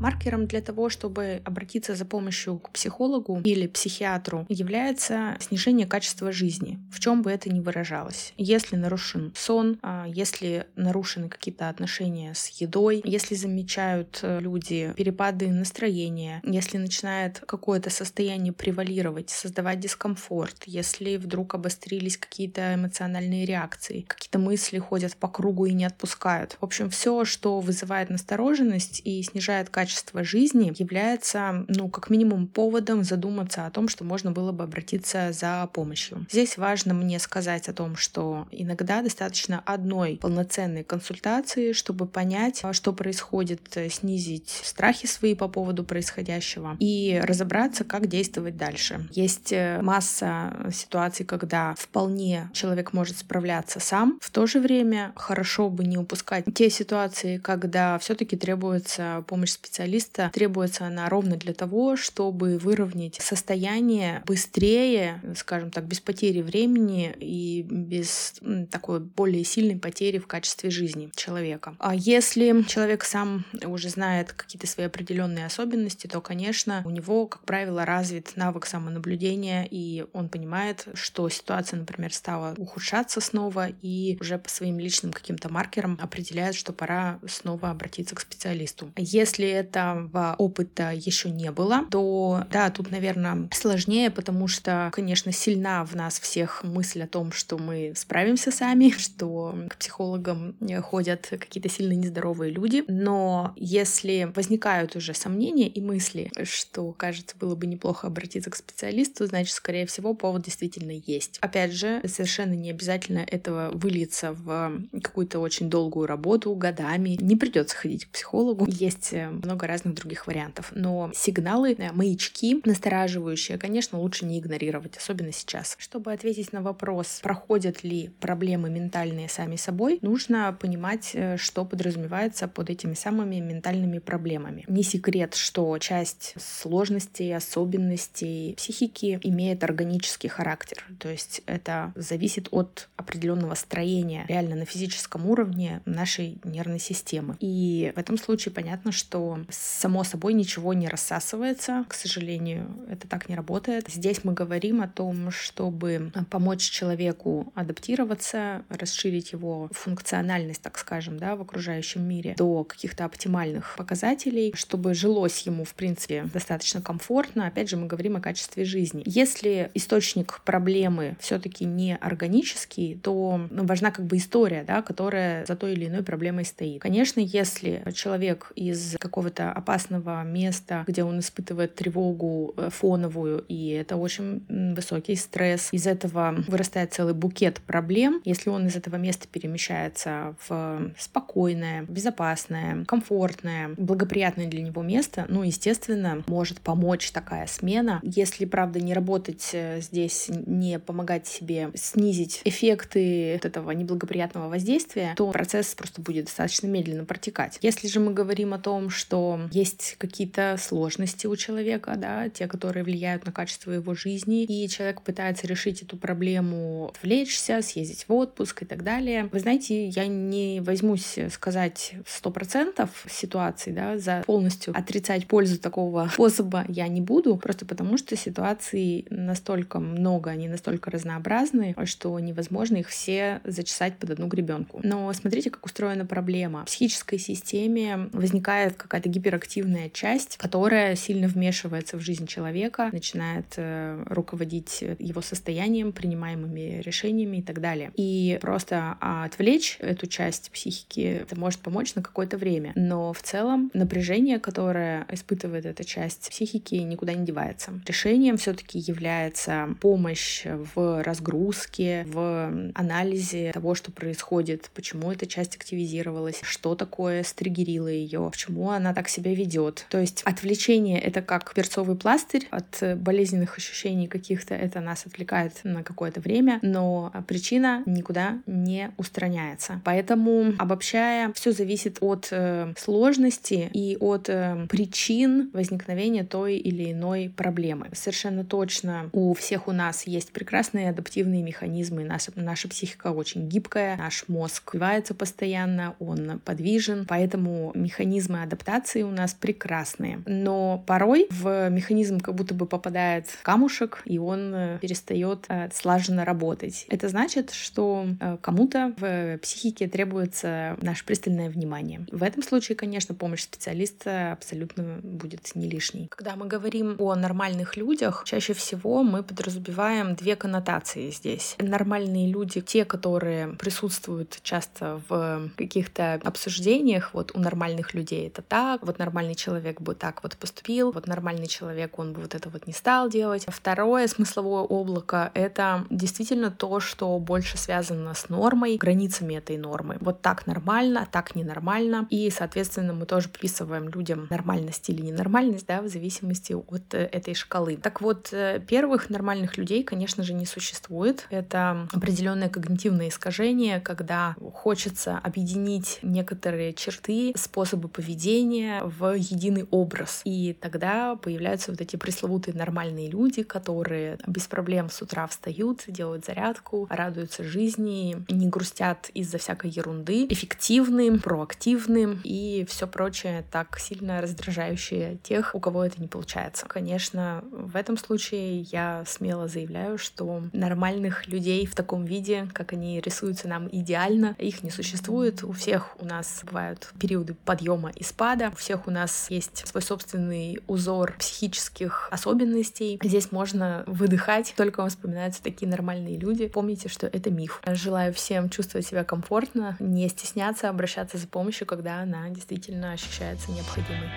[0.00, 6.78] Маркером для того, чтобы обратиться за помощью к психологу или психиатру, является снижение качества жизни,
[6.92, 8.32] в чем бы это ни выражалось.
[8.36, 15.48] Если нарушен сон, а, если нарушены какие-то отношения с едой, если замечают э, люди перепады
[15.50, 24.38] настроения, если начинает какое-то состояние превалировать, создавать дискомфорт, если вдруг обострились какие-то эмоциональные реакции, какие-то
[24.38, 26.56] мысли ходят по кругу и не отпускают.
[26.60, 32.46] В общем, все, что вызывает настороженность и снижает качество качество жизни является, ну, как минимум
[32.46, 36.26] поводом задуматься о том, что можно было бы обратиться за помощью.
[36.30, 42.92] Здесь важно мне сказать о том, что иногда достаточно одной полноценной консультации, чтобы понять, что
[42.92, 49.08] происходит, снизить страхи свои по поводу происходящего и разобраться, как действовать дальше.
[49.12, 54.18] Есть э, масса ситуаций, когда вполне человек может справляться сам.
[54.20, 59.77] В то же время хорошо бы не упускать те ситуации, когда все-таки требуется помощь специалиста
[59.78, 67.14] специалиста требуется она ровно для того, чтобы выровнять состояние быстрее, скажем так, без потери времени
[67.20, 68.34] и без
[68.72, 71.76] такой более сильной потери в качестве жизни человека.
[71.78, 77.44] А если человек сам уже знает какие-то свои определенные особенности, то, конечно, у него, как
[77.44, 84.38] правило, развит навык самонаблюдения, и он понимает, что ситуация, например, стала ухудшаться снова, и уже
[84.38, 88.90] по своим личным каким-то маркерам определяет, что пора снова обратиться к специалисту.
[88.96, 95.84] Если этого опыта еще не было, то да, тут, наверное, сложнее, потому что, конечно, сильна
[95.84, 101.68] в нас всех мысль о том, что мы справимся сами, что к психологам ходят какие-то
[101.68, 102.84] сильно нездоровые люди.
[102.88, 109.26] Но если возникают уже сомнения и мысли, что, кажется, было бы неплохо обратиться к специалисту,
[109.26, 111.38] значит, скорее всего, повод действительно есть.
[111.40, 117.16] Опять же, совершенно не обязательно этого выльется в какую-то очень долгую работу годами.
[117.20, 118.66] Не придется ходить к психологу.
[118.68, 120.70] Есть э, много разных других вариантов.
[120.74, 125.76] Но сигналы, э, маячки настораживающие, конечно, лучше не игнорировать, особенно сейчас.
[125.78, 132.46] Чтобы ответить на вопрос, проходят ли проблемы ментальные сами собой, нужно понимать, э, что подразумевается
[132.46, 134.64] под этими самыми ментальными проблемами.
[134.68, 140.84] Не секрет, что часть сложностей, особенностей психики имеет органический характер.
[141.00, 147.36] То есть это зависит от определенного строения реально на физическом уровне нашей нервной системы.
[147.40, 151.84] И в этом случае понятно, что само собой ничего не рассасывается.
[151.88, 153.88] К сожалению, это так не работает.
[153.88, 161.36] Здесь мы говорим о том, чтобы помочь человеку адаптироваться, расширить его функциональность, так скажем, да,
[161.36, 167.46] в окружающем мире до каких-то оптимальных показателей, чтобы жилось ему, в принципе, достаточно комфортно.
[167.46, 169.02] Опять же, мы говорим о качестве жизни.
[169.06, 175.56] Если источник проблемы все-таки не органический, то ну, важна как бы история, да, которая за
[175.56, 176.82] той или иной проблемой стоит.
[176.82, 183.96] Конечно, если человек из какого-то опасного места, где он испытывает тревогу э, фоновую, и это
[183.96, 190.36] очень высокий стресс, из этого вырастает целый букет проблем, если он из этого места перемещается
[190.48, 198.00] в спокойное, безопасное, комфортное, благоприятное для него место, ну, естественно, может помочь такая смена.
[198.02, 205.14] Если, правда, не работать э, здесь, не помогать себе снизить эффекты от этого неблагоприятного воздействия,
[205.16, 207.58] то процесс просто будет достаточно медленно протекать.
[207.62, 212.84] Если же мы говорим о том, что есть какие-то сложности у человека, да, те, которые
[212.84, 218.62] влияют на качество его жизни, и человек пытается решить эту проблему, отвлечься, съездить в отпуск
[218.62, 219.28] и так далее.
[219.32, 226.08] Вы знаете, я не возьмусь сказать сто процентов ситуации, да, за полностью отрицать пользу такого
[226.12, 232.76] способа я не буду, просто потому что ситуаций настолько много, они настолько разнообразны, что невозможно
[232.76, 234.80] их все зачесать под одну гребенку.
[234.82, 236.62] Но смотрите, как устроена проблема.
[236.62, 244.02] В психической системе возникает какая-то гиперактивная часть, которая сильно вмешивается в жизнь человека, начинает э,
[244.06, 247.90] руководить его состоянием, принимаемыми решениями и так далее.
[247.96, 252.72] И просто отвлечь эту часть психики это может помочь на какое-то время.
[252.74, 257.72] Но в целом напряжение, которое испытывает эта часть психики, никуда не девается.
[257.86, 266.40] Решением все-таки является помощь в разгрузке, в анализе того, что происходит, почему эта часть активизировалась,
[266.42, 269.86] что такое стригерило ее, почему она так себя ведет.
[269.90, 275.84] То есть отвлечение— это как перцовый пластырь от болезненных ощущений каких-то, это нас отвлекает на
[275.84, 279.80] какое-то время, но причина никуда не устраняется.
[279.84, 287.32] Поэтому, обобщая, все зависит от э, сложности и от э, причин возникновения той или иной
[287.36, 287.88] проблемы.
[287.92, 293.96] Совершенно точно у всех у нас есть прекрасные адаптивные механизмы, наша, наша психика очень гибкая,
[293.96, 300.22] наш мозг развивается постоянно, он подвижен, поэтому механизмы адаптации у нас прекрасные.
[300.26, 306.24] Но порой в механизм как будто бы попадает камушек, и он э, перестает э, слаженно
[306.24, 306.86] работать.
[306.88, 312.06] Это значит, что э, кому-то в психике требуется наше пристальное внимание.
[312.10, 316.08] В этом случае, конечно, помощь специалиста абсолютно будет не лишней.
[316.08, 321.56] Когда мы говорим о нормальных людях, чаще всего мы подразумеваем две коннотации здесь.
[321.58, 328.77] Нормальные люди, те, которые присутствуют часто в каких-то обсуждениях, вот у нормальных людей это так,
[328.82, 332.66] вот нормальный человек бы так вот поступил, вот нормальный человек, он бы вот это вот
[332.66, 333.44] не стал делать.
[333.48, 339.96] Второе смысловое облако— это действительно то, что больше связано с нормой, границами этой нормы.
[340.00, 342.06] Вот так нормально, так ненормально.
[342.10, 347.34] И, соответственно, мы тоже приписываем людям нормальность или ненормальность, да, в зависимости от э, этой
[347.34, 347.76] шкалы.
[347.76, 351.26] Так вот, э, первых нормальных людей, конечно же, не существует.
[351.30, 360.22] Это определенное когнитивное искажение, когда хочется объединить некоторые черты, способы поведения в единый образ.
[360.24, 366.24] И тогда появляются вот эти пресловутые нормальные люди, которые без проблем с утра встают, делают
[366.24, 374.20] зарядку, радуются жизни, не грустят из-за всякой ерунды, эффективным, проактивным и все прочее так сильно
[374.20, 376.66] раздражающее тех, у кого это не получается.
[376.66, 383.00] Конечно, в этом случае я смело заявляю, что нормальных людей в таком виде, как они
[383.00, 385.42] рисуются нам идеально, их не существует.
[385.44, 388.52] У всех у нас бывают периоды подъема и спада.
[388.58, 392.98] Всех у нас есть свой собственный узор психических особенностей.
[393.02, 396.48] Здесь можно выдыхать, только вам вспоминаются такие нормальные люди.
[396.48, 397.62] Помните, что это миф.
[397.66, 404.08] Желаю всем чувствовать себя комфортно, не стесняться обращаться за помощью, когда она действительно ощущается необходимой.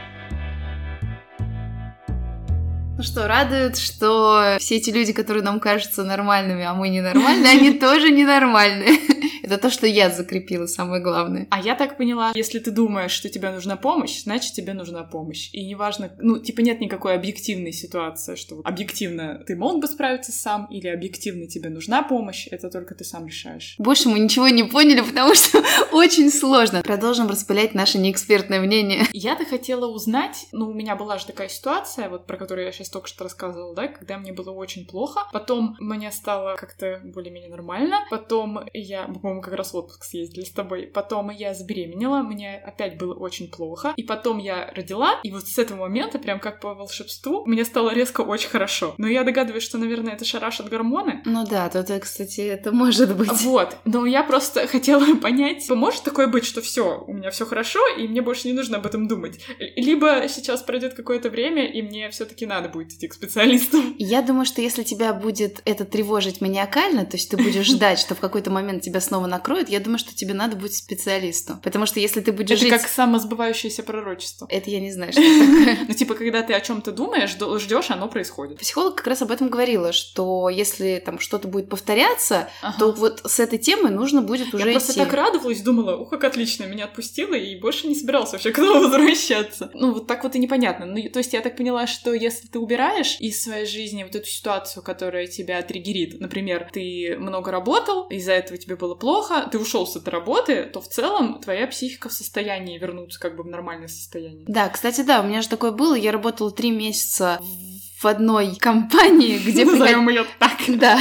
[3.01, 7.71] Ну что, радует, что все эти люди, которые нам кажутся нормальными, а мы ненормальные, они
[7.79, 8.99] тоже ненормальные.
[9.43, 11.47] Это то, что я закрепила, самое главное.
[11.49, 15.49] А я так поняла, если ты думаешь, что тебе нужна помощь, значит, тебе нужна помощь.
[15.51, 20.67] И неважно, ну, типа нет никакой объективной ситуации, что объективно ты мог бы справиться сам,
[20.67, 23.75] или объективно тебе нужна помощь, это только ты сам решаешь.
[23.79, 26.83] Больше мы ничего не поняли, потому что очень сложно.
[26.83, 29.07] Продолжим распылять наше неэкспертное мнение.
[29.11, 32.90] Я-то хотела узнать, ну, у меня была же такая ситуация, вот про которую я сейчас
[32.91, 37.99] только что рассказывала, да, когда мне было очень плохо, потом мне стало как-то более-менее нормально,
[38.09, 40.87] потом я, по-моему, как раз в отпуск съездили с тобой.
[40.87, 43.93] Потом я забеременела, мне опять было очень плохо.
[43.95, 47.93] И потом я родила, и вот с этого момента, прям как по волшебству, мне стало
[47.93, 48.95] резко очень хорошо.
[48.97, 51.21] Но я догадываюсь, что, наверное, это шарашат гормоны.
[51.25, 53.31] Ну да, то это, кстати, это может быть.
[53.31, 53.77] Вот.
[53.85, 58.07] Но я просто хотела понять, может такое быть, что все, у меня все хорошо, и
[58.07, 59.39] мне больше не нужно об этом думать.
[59.75, 63.81] Либо сейчас пройдет какое-то время, и мне все-таки надо будет идти к специалисту.
[63.97, 68.15] Я думаю, что если тебя будет это тревожить маниакально, то есть ты будешь ждать, что
[68.15, 71.59] в какой-то момент тебя снова накроет, я думаю, что тебе надо быть специалисту.
[71.63, 72.71] Потому что если ты будешь это жить...
[72.71, 74.47] как самосбывающееся пророчество.
[74.49, 75.77] Это я не знаю, что такое.
[75.87, 78.59] Ну, типа, когда ты о чем то думаешь, ждешь, оно происходит.
[78.59, 83.39] Психолог как раз об этом говорила, что если там что-то будет повторяться, то вот с
[83.39, 87.35] этой темой нужно будет уже Я просто так радовалась, думала, ух, как отлично, меня отпустила,
[87.35, 89.71] и больше не собирался вообще к нам возвращаться.
[89.73, 90.85] Ну, вот так вот и непонятно.
[90.85, 94.27] Ну, то есть я так поняла, что если ты убираешь из своей жизни вот эту
[94.27, 99.87] ситуацию, которая тебя триггерит, например, ты много работал, из-за этого тебе было плохо, ты ушел
[99.87, 103.87] с этой работы, то в целом твоя психика в состоянии вернуться как бы в нормальное
[103.87, 104.45] состояние.
[104.47, 105.95] Да, кстати, да, у меня же такое было.
[105.95, 109.65] Я работала три месяца в одной компании, где...
[109.65, 110.51] Назовем ее так.
[110.67, 110.99] Да.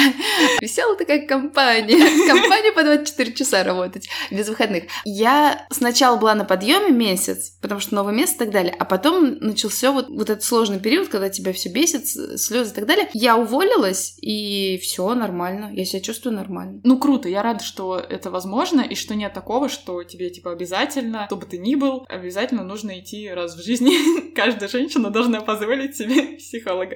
[0.60, 1.98] Веселая такая компания.
[2.26, 4.84] Компания по 24 часа работать, без выходных.
[5.04, 9.38] Я сначала была на подъеме месяц, потому что новое место и так далее, а потом
[9.40, 13.08] начался вот, вот этот сложный период, когда тебя все бесит, слезы и так далее.
[13.12, 15.70] Я уволилась, и все нормально.
[15.72, 16.80] Я себя чувствую нормально.
[16.84, 17.28] Ну, круто.
[17.28, 21.46] Я рада, что это возможно, и что нет такого, что тебе, типа, обязательно, кто бы
[21.46, 24.32] ты ни был, обязательно нужно идти раз в жизни.
[24.34, 26.89] Каждая женщина должна позволить себе психолога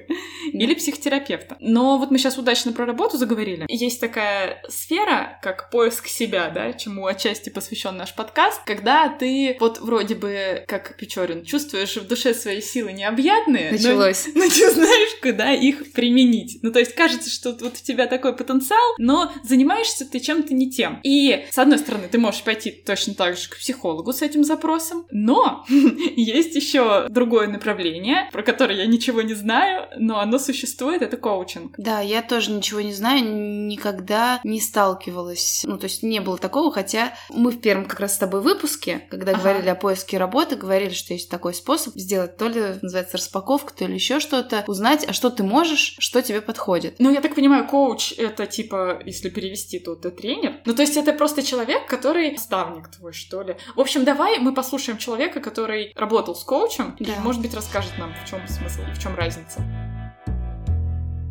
[0.51, 1.57] или психотерапевта.
[1.59, 3.65] Но вот мы сейчас удачно про работу заговорили.
[3.67, 9.79] Есть такая сфера, как поиск себя, да, чему отчасти посвящен наш подкаст, когда ты вот
[9.79, 14.27] вроде бы, как Печорин, чувствуешь в душе свои силы необъятные, Началось.
[14.35, 16.59] Но, но ты знаешь, куда их применить.
[16.61, 20.69] Ну, то есть кажется, что вот у тебя такой потенциал, но занимаешься ты чем-то не
[20.69, 20.99] тем.
[21.03, 25.05] И, с одной стороны, ты можешь пойти точно так же к психологу с этим запросом,
[25.11, 25.65] но
[26.15, 31.75] есть еще другое направление, про которое я ничего не знаю, но оно существует, это коучинг.
[31.77, 33.23] Да, я тоже ничего не знаю,
[33.67, 35.63] никогда не сталкивалась.
[35.65, 39.07] Ну, то есть не было такого, хотя мы в первом как раз с тобой выпуске,
[39.09, 39.41] когда ага.
[39.41, 43.85] говорили о поиске работы, говорили, что есть такой способ сделать то ли называется распаковка, то
[43.85, 46.95] ли еще что-то, узнать, а что ты можешь, что тебе подходит.
[46.99, 50.61] Ну, я так понимаю, коуч это типа, если перевести, то это тренер.
[50.65, 53.57] Ну, то есть это просто человек, который наставник твой, что ли.
[53.75, 57.13] В общем, давай мы послушаем человека, который работал с коучем, да.
[57.13, 59.61] и, может быть, расскажет нам, в чем смысл и в чем разница.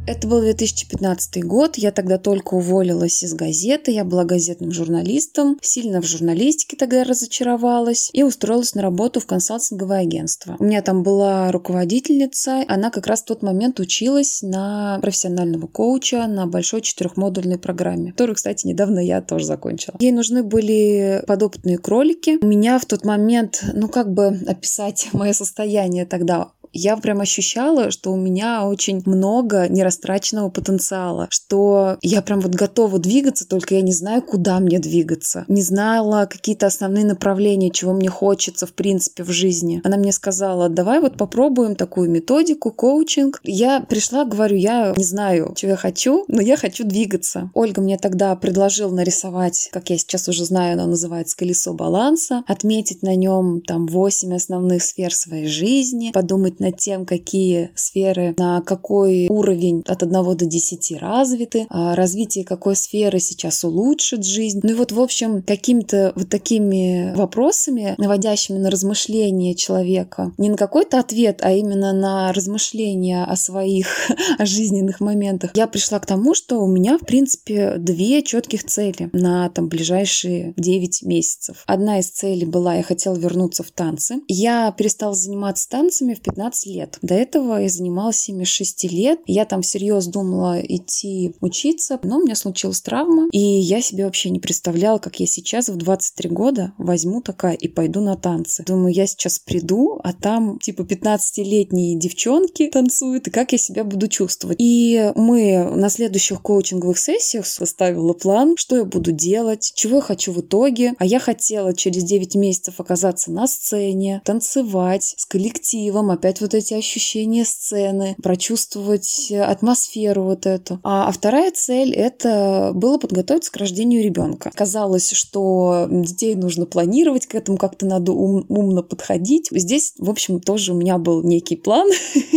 [0.06, 6.02] Это был 2015 год, я тогда только уволилась из газеты, я была газетным журналистом, сильно
[6.02, 10.56] в журналистике тогда разочаровалась и устроилась на работу в консалтинговое агентство.
[10.58, 16.26] У меня там была руководительница, она как раз в тот момент училась на профессионального коуча
[16.26, 19.96] на большой четырехмодульной программе, которую, кстати, недавно я тоже закончила.
[20.00, 22.38] Ей нужны были подопытные кролики.
[22.42, 27.90] У меня в тот момент, ну как бы описать мое состояние тогда, я прям ощущала,
[27.90, 33.80] что у меня очень много нерастраченного потенциала, что я прям вот готова двигаться, только я
[33.80, 35.44] не знаю, куда мне двигаться.
[35.48, 39.80] Не знала какие-то основные направления, чего мне хочется, в принципе, в жизни.
[39.84, 43.40] Она мне сказала, давай вот попробуем такую методику, коучинг.
[43.44, 47.50] Я пришла, говорю, я не знаю, чего я хочу, но я хочу двигаться.
[47.54, 53.02] Ольга мне тогда предложила нарисовать, как я сейчас уже знаю, оно называется колесо баланса, отметить
[53.02, 59.28] на нем там 8 основных сфер своей жизни, подумать над тем, какие сферы на какой
[59.28, 64.60] уровень от 1 до 10 развиты, а развитие какой сферы сейчас улучшит жизнь.
[64.62, 70.56] Ну и вот, в общем, какими-то вот такими вопросами, наводящими на размышления человека, не на
[70.56, 76.34] какой-то ответ, а именно на размышления о своих о жизненных моментах, я пришла к тому,
[76.34, 81.62] что у меня, в принципе, две четких цели на там ближайшие 9 месяцев.
[81.66, 84.16] Одна из целей была, я хотела вернуться в танцы.
[84.28, 86.98] Я перестала заниматься танцами в 15 лет.
[87.02, 89.20] До этого я занималась ими 6 лет.
[89.26, 94.30] Я там всерьез думала идти учиться, но у меня случилась травма, и я себе вообще
[94.30, 98.64] не представляла, как я сейчас в 23 года возьму такая и пойду на танцы.
[98.66, 104.08] Думаю, я сейчас приду, а там типа 15-летние девчонки танцуют, и как я себя буду
[104.08, 104.56] чувствовать.
[104.60, 110.32] И мы на следующих коучинговых сессиях составила план, что я буду делать, чего я хочу
[110.32, 110.94] в итоге.
[110.98, 116.74] А я хотела через 9 месяцев оказаться на сцене, танцевать с коллективом, опять вот эти
[116.74, 120.80] ощущения сцены, прочувствовать атмосферу вот эту.
[120.82, 124.50] А, а вторая цель— это было подготовиться к рождению ребенка.
[124.54, 129.48] Казалось, что детей нужно планировать, к этому как-то надо ум, умно подходить.
[129.50, 131.88] Здесь, в общем, тоже у меня был некий план,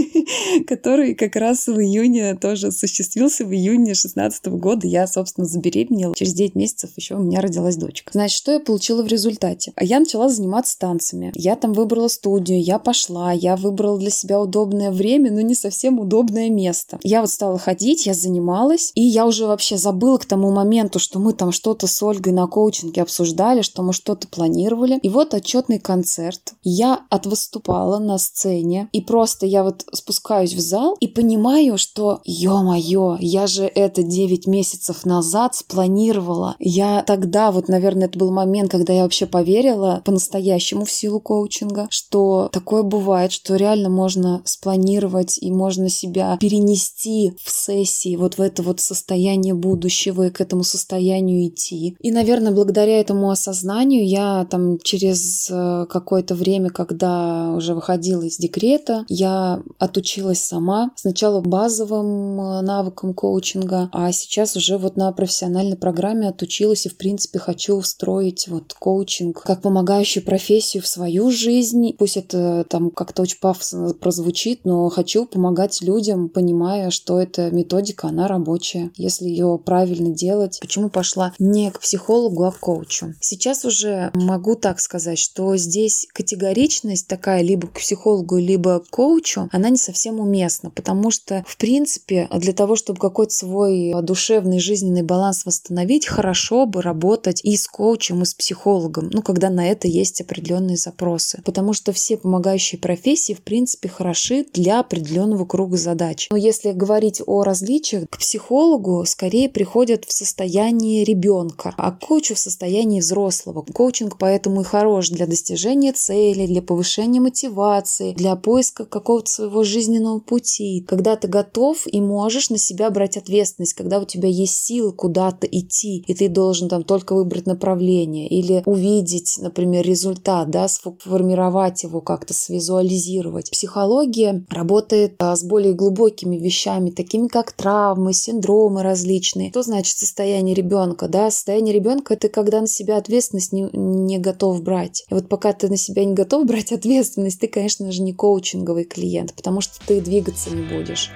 [0.67, 3.45] который как раз в июне тоже осуществился.
[3.45, 6.15] В июне 16 года я, собственно, забеременела.
[6.15, 8.11] Через 9 месяцев еще у меня родилась дочка.
[8.13, 9.73] Значит, что я получила в результате?
[9.79, 11.31] Я начала заниматься танцами.
[11.35, 15.99] Я там выбрала студию, я пошла, я выбрала для себя удобное время, но не совсем
[15.99, 16.99] удобное место.
[17.03, 21.19] Я вот стала ходить, я занималась, и я уже вообще забыла к тому моменту, что
[21.19, 24.99] мы там что-то с Ольгой на коучинге обсуждали, что мы что-то планировали.
[25.03, 26.55] И вот отчетный концерт.
[26.63, 33.17] Я отвыступала на сцене, и просто я вот спускаюсь в зал и понимаю, что, ё-моё,
[33.19, 36.55] я же это 9 месяцев назад спланировала.
[36.57, 41.87] Я тогда, вот, наверное, это был момент, когда я вообще поверила по-настоящему в силу коучинга,
[41.91, 48.41] что такое бывает, что реально можно спланировать и можно себя перенести в сессии вот в
[48.41, 51.95] это вот состояние будущего и к этому состоянию идти.
[51.99, 58.37] И, наверное, благодаря этому осознанию я там через э, какое-то время, когда уже выходила из
[58.37, 60.91] декрета, я отучилась сама.
[60.95, 66.97] Сначала базовым э, навыкам коучинга, а сейчас уже вот на профессиональной программе отучилась и, в
[66.97, 71.93] принципе, хочу встроить вот коучинг как помогающую профессию в свою жизнь.
[71.97, 73.66] Пусть это там как-то очень пафосно
[73.99, 78.91] прозвучит, но хочу помогать людям, понимая, что эта методика, она рабочая.
[78.95, 83.13] Если ее правильно делать, почему пошла не к психологу, а к коучу.
[83.21, 89.49] Сейчас уже могу так сказать, что здесь категоричность такая либо к психологу, либо к коучу,
[89.51, 95.03] она не совсем уместна, потому что, в принципе, для того, чтобы какой-то свой душевный жизненный
[95.03, 99.87] баланс восстановить, хорошо бы работать и с коучем, и с психологом, ну, когда на это
[99.87, 101.41] есть определенные запросы.
[101.45, 103.56] Потому что все помогающие профессии, в принципе,
[103.89, 106.27] хороши для определенного круга задач.
[106.31, 112.35] Но если говорить о различиях, к психологу скорее приходят в состоянии ребенка, а к коучу
[112.35, 113.65] в состоянии взрослого.
[113.73, 120.19] Коучинг поэтому и хорош для достижения цели, для повышения мотивации, для поиска какого-то своего жизненного
[120.19, 120.85] пути.
[120.87, 125.47] Когда ты готов и можешь на себя брать ответственность, когда у тебя есть силы куда-то
[125.47, 132.01] идти, и ты должен там только выбрать направление или увидеть, например, результат, да, сформировать его
[132.01, 133.46] как-то, свизуализировать.
[133.49, 139.49] Психология работает а, с более глубокими вещами, такими как травмы, синдромы различные.
[139.51, 141.07] Что значит состояние ребенка?
[141.07, 145.05] Да, состояние ребенка это когда на себя ответственность не, не готов брать.
[145.09, 148.85] И вот пока ты на себя не готов брать ответственность, ты, конечно же, не коучинговый
[148.85, 151.11] клиент, потому что ты двигаться не будешь.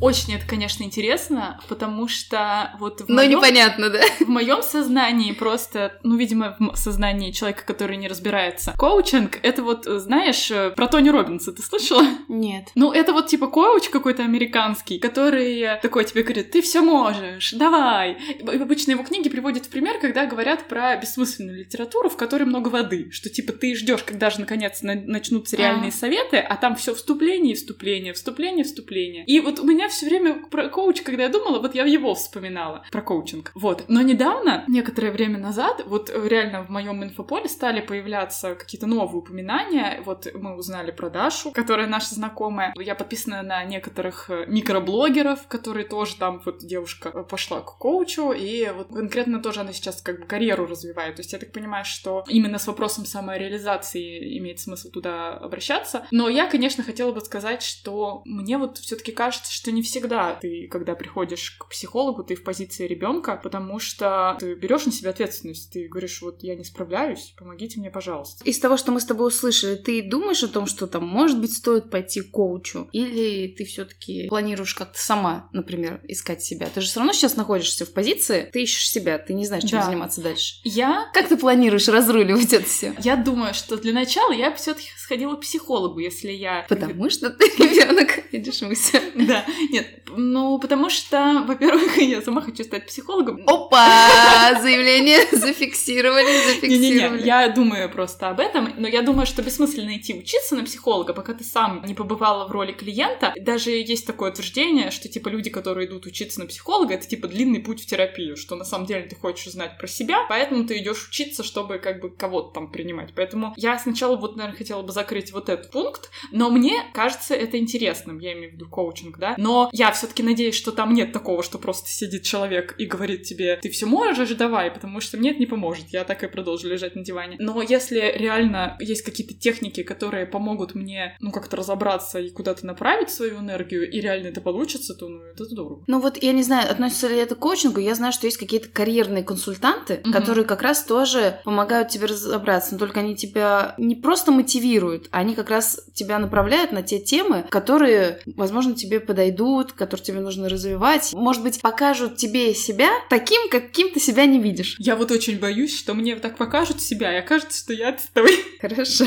[0.00, 4.00] Очень это, конечно, интересно, потому что вот в Но моем, непонятно, да?
[4.20, 9.86] в моем сознании просто, ну, видимо, в сознании человека, который не разбирается, коучинг— это вот,
[9.86, 12.04] знаешь, э, про Тони Робинса ты слышала?
[12.28, 12.68] Нет.
[12.76, 18.18] Ну, это вот типа коуч какой-то американский, который такой тебе говорит, ты все можешь, давай.
[18.42, 23.10] Обычно его книги приводят в пример, когда говорят про бессмысленную литературу, в которой много воды,
[23.10, 25.92] что типа ты ждешь, когда же наконец начнутся реальные а.
[25.92, 29.24] советы, а там все вступление, вступление, вступление, вступление.
[29.24, 32.84] И вот у меня все время про коуч, когда я думала, вот я его вспоминала,
[32.90, 33.50] про коучинг.
[33.54, 33.84] Вот.
[33.88, 40.02] Но недавно, некоторое время назад, вот реально в моем инфополе стали появляться какие-то новые упоминания.
[40.04, 42.72] Вот мы узнали про Дашу, которая наша знакомая.
[42.76, 48.70] Я подписана на некоторых э, микроблогеров, которые тоже там, вот девушка пошла к коучу, и
[48.70, 51.16] вот конкретно тоже она сейчас как бы карьеру развивает.
[51.16, 56.06] То есть я так понимаю, что именно с вопросом самореализации имеет смысл туда обращаться.
[56.10, 60.66] Но я, конечно, хотела бы сказать, что мне вот все-таки кажется, что не всегда ты,
[60.68, 65.72] когда приходишь к психологу, ты в позиции ребенка, потому что ты берешь на себя ответственность.
[65.72, 68.42] Ты говоришь, вот я не справляюсь, помогите мне, пожалуйста.
[68.44, 71.52] Из того, что мы с тобой услышали, ты думаешь о том, что там, может быть,
[71.56, 72.88] стоит пойти к коучу?
[72.92, 76.68] Или ты все-таки планируешь как-то сама, например, искать себя?
[76.74, 79.78] Ты же все равно сейчас находишься в позиции, ты ищешь себя, ты не знаешь, чем
[79.78, 79.86] Да.
[79.86, 80.56] заниматься дальше.
[80.64, 82.94] Я Как ты планируешь разруливать это все?
[82.98, 86.66] Я думаю, что для начала я все-таки сходила к психологу, если я...
[86.68, 88.98] Потому что ты ребенок, видишь, мысль.
[89.14, 93.42] Да, нет, ну, потому что, во-первых, я сама хочу стать психологом.
[93.46, 94.58] Опа!
[94.60, 97.26] Заявление зафиксировали, Не-не-не, зафиксировали.
[97.26, 101.34] я думаю просто об этом, но я думаю, что бессмысленно идти учиться на психолога, пока
[101.34, 103.34] ты сам не побывала в роли клиента.
[103.38, 107.60] Даже есть такое утверждение, что, типа, люди, которые идут учиться на психолога, это, типа, длинный
[107.60, 111.08] путь в терапию, что на самом деле ты хочешь узнать про себя, поэтому ты идешь
[111.08, 113.12] учиться, чтобы, как бы, кого-то там принимать.
[113.14, 117.58] Поэтому я сначала вот, наверное, хотела бы закрыть вот этот пункт, но мне кажется это
[117.58, 121.12] интересным, я имею в виду коучинг, да, но я все таки надеюсь, что там нет
[121.12, 125.30] такого, что просто сидит человек и говорит тебе, ты все можешь, давай, потому что мне
[125.30, 127.36] это не поможет, я так и продолжу лежать на диване.
[127.38, 133.10] Но если реально есть какие-то техники, которые помогут мне, ну, как-то разобраться и куда-то направить
[133.10, 135.82] свою энергию, и реально это получится, то, ну, это здорово.
[135.86, 138.68] Ну вот, я не знаю, относится ли это к коучингу, я знаю, что есть какие-то
[138.68, 140.12] карьерные консультанты, Мгм.
[140.12, 145.34] которые как раз тоже помогают тебе разобраться, но только они тебя не просто мотивируют, они
[145.34, 149.28] как раз тебя направляют на те темы, которые, возможно, тебе подойдут,
[149.74, 154.76] которые тебе нужно развивать, может быть, покажут тебе себя таким, каким ты себя не видишь.
[154.78, 158.44] Я вот очень боюсь, что мне так покажут себя, и окажется, что я отстой.
[158.60, 159.06] Хорошо.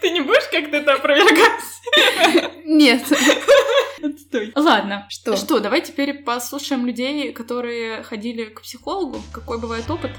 [0.00, 1.60] Ты не будешь как-то это опровергать?
[2.64, 3.02] Нет.
[4.02, 4.52] Отстой.
[4.54, 5.06] Ладно.
[5.10, 5.36] Что?
[5.36, 9.22] Что, давай теперь послушаем людей, которые ходили к психологу.
[9.32, 10.12] Какой бывает опыт?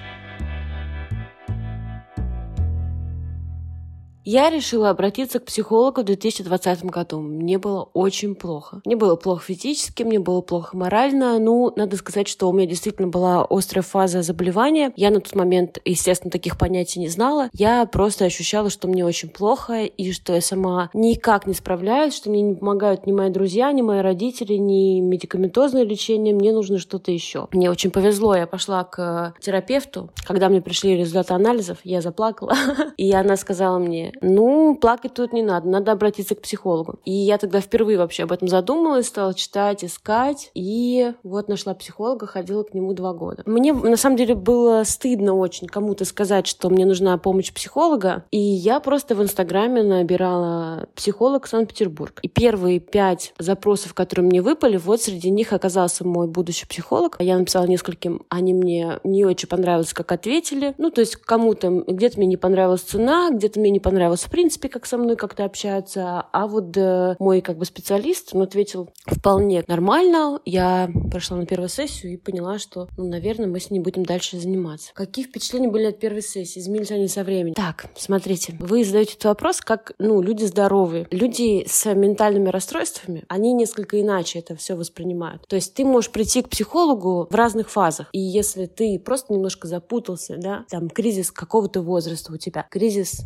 [4.24, 7.20] Я решила обратиться к психологу в 2020 году.
[7.20, 8.82] Мне было очень плохо.
[8.86, 11.40] Мне было плохо физически, мне было плохо морально.
[11.40, 14.94] Ну, надо сказать, что у меня действительно была острая фаза заболевания.
[14.96, 17.50] Я на тот момент, естественно, таких понятий не знала.
[17.54, 22.30] Я просто ощущала, что мне очень плохо, и что я сама никак не справляюсь, что
[22.30, 26.36] мне не помогают ни мои друзья, ни мои родители, ни медикаментозное лечение.
[26.36, 27.48] Мне нужно что-то еще.
[27.52, 28.36] Мне очень повезло.
[28.36, 30.12] Я пошла к терапевту.
[30.28, 32.54] Когда мне пришли результаты анализов, я заплакала.
[32.98, 36.99] И она сказала мне, ну, плакать тут не надо, надо обратиться к психологу.
[37.05, 40.51] И я тогда впервые вообще об этом задумалась, стала читать, искать.
[40.53, 43.43] И вот нашла психолога, ходила к нему два года.
[43.45, 48.26] Мне, на самом деле, было стыдно очень кому-то сказать, что мне нужна помощь психолога.
[48.32, 52.20] И я просто в Инстаграме набирала психолог Санкт-Петербург.
[52.22, 57.18] И первые пять запросов, которые мне выпали, вот среди них оказался мой будущий психолог.
[57.20, 60.74] Я написала нескольким, они мне не очень понравилось, как ответили.
[60.78, 64.70] Ну, то есть кому-то где-то мне не понравилась цена, где-то мне не понравилось в принципе,
[64.70, 66.22] как со мной как-то общаются.
[66.32, 70.39] А вот э, мой как бы специалист, он ответил вполне нормально.
[70.45, 74.39] Я прошла на первую сессию и поняла, что, ну, наверное, мы с ней будем дальше
[74.39, 74.91] заниматься.
[74.93, 76.60] Какие впечатления были от первой сессии?
[76.60, 77.54] Изменились они со временем?
[77.54, 81.08] Так, смотрите, вы задаете этот вопрос, как, ну, люди здоровые.
[81.12, 85.47] Люди с ментальными расстройствами, они несколько иначе это все воспринимают.
[85.47, 88.10] То есть ты можешь прийти к психологу в разных фазах.
[88.12, 93.22] И если ты просто немножко запутался, да, там кризис какого-то возраста у тебя, кризис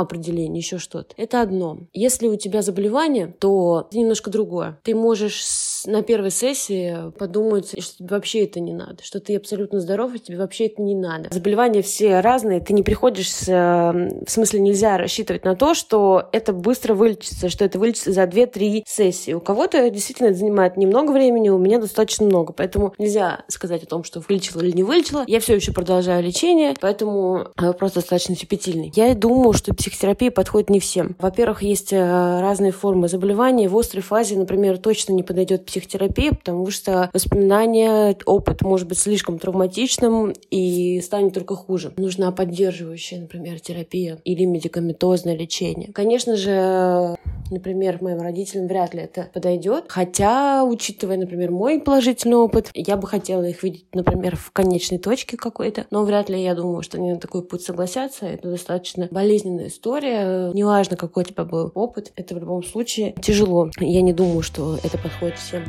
[0.00, 1.78] самоопределения, еще что-то, это одно.
[1.92, 4.78] Если у тебя заболевание, то это немножко другое.
[4.82, 5.44] Ты можешь
[5.86, 10.18] на первой сессии подумать, что тебе вообще это не надо, что ты абсолютно здоров, и
[10.18, 11.28] тебе вообще это не надо.
[11.32, 13.48] Заболевания все разные, ты не приходишь с...
[13.48, 18.24] э, В смысле, нельзя рассчитывать на то, что это быстро вылечится, что это вылечится за
[18.24, 19.32] 2-3 сессии.
[19.32, 23.86] У кого-то действительно это занимает немного времени, у меня достаточно много, поэтому нельзя сказать о
[23.86, 25.24] том, что вылечила или не вылечила.
[25.26, 28.92] Я все еще продолжаю лечение, поэтому вопрос достаточно щепетильный.
[28.94, 31.16] Я думаю, что психотерапия подходит не всем.
[31.18, 33.66] Во-первых, есть э, разные формы заболеваний.
[33.66, 39.38] В острой фазе, например, точно не подойдет психотерапия, потому что воспоминания, опыт может быть слишком
[39.38, 41.92] травматичным и станет только хуже.
[41.96, 45.92] Нужна поддерживающая, например, терапия или медикаментозное лечение.
[45.92, 47.16] Конечно же,
[47.50, 49.86] например, моим родителям вряд ли это подойдет.
[49.88, 55.36] Хотя, учитывая, например, мой положительный опыт, я бы хотела их видеть, например, в конечной точке
[55.36, 55.86] какой-то.
[55.90, 58.26] Но вряд ли я думаю, что они на такой путь согласятся.
[58.26, 60.52] Это достаточно болезненная история.
[60.52, 63.70] Неважно, какой у тебя был опыт, это в любом случае тяжело.
[63.78, 65.64] Я не думаю, что это подходит всем.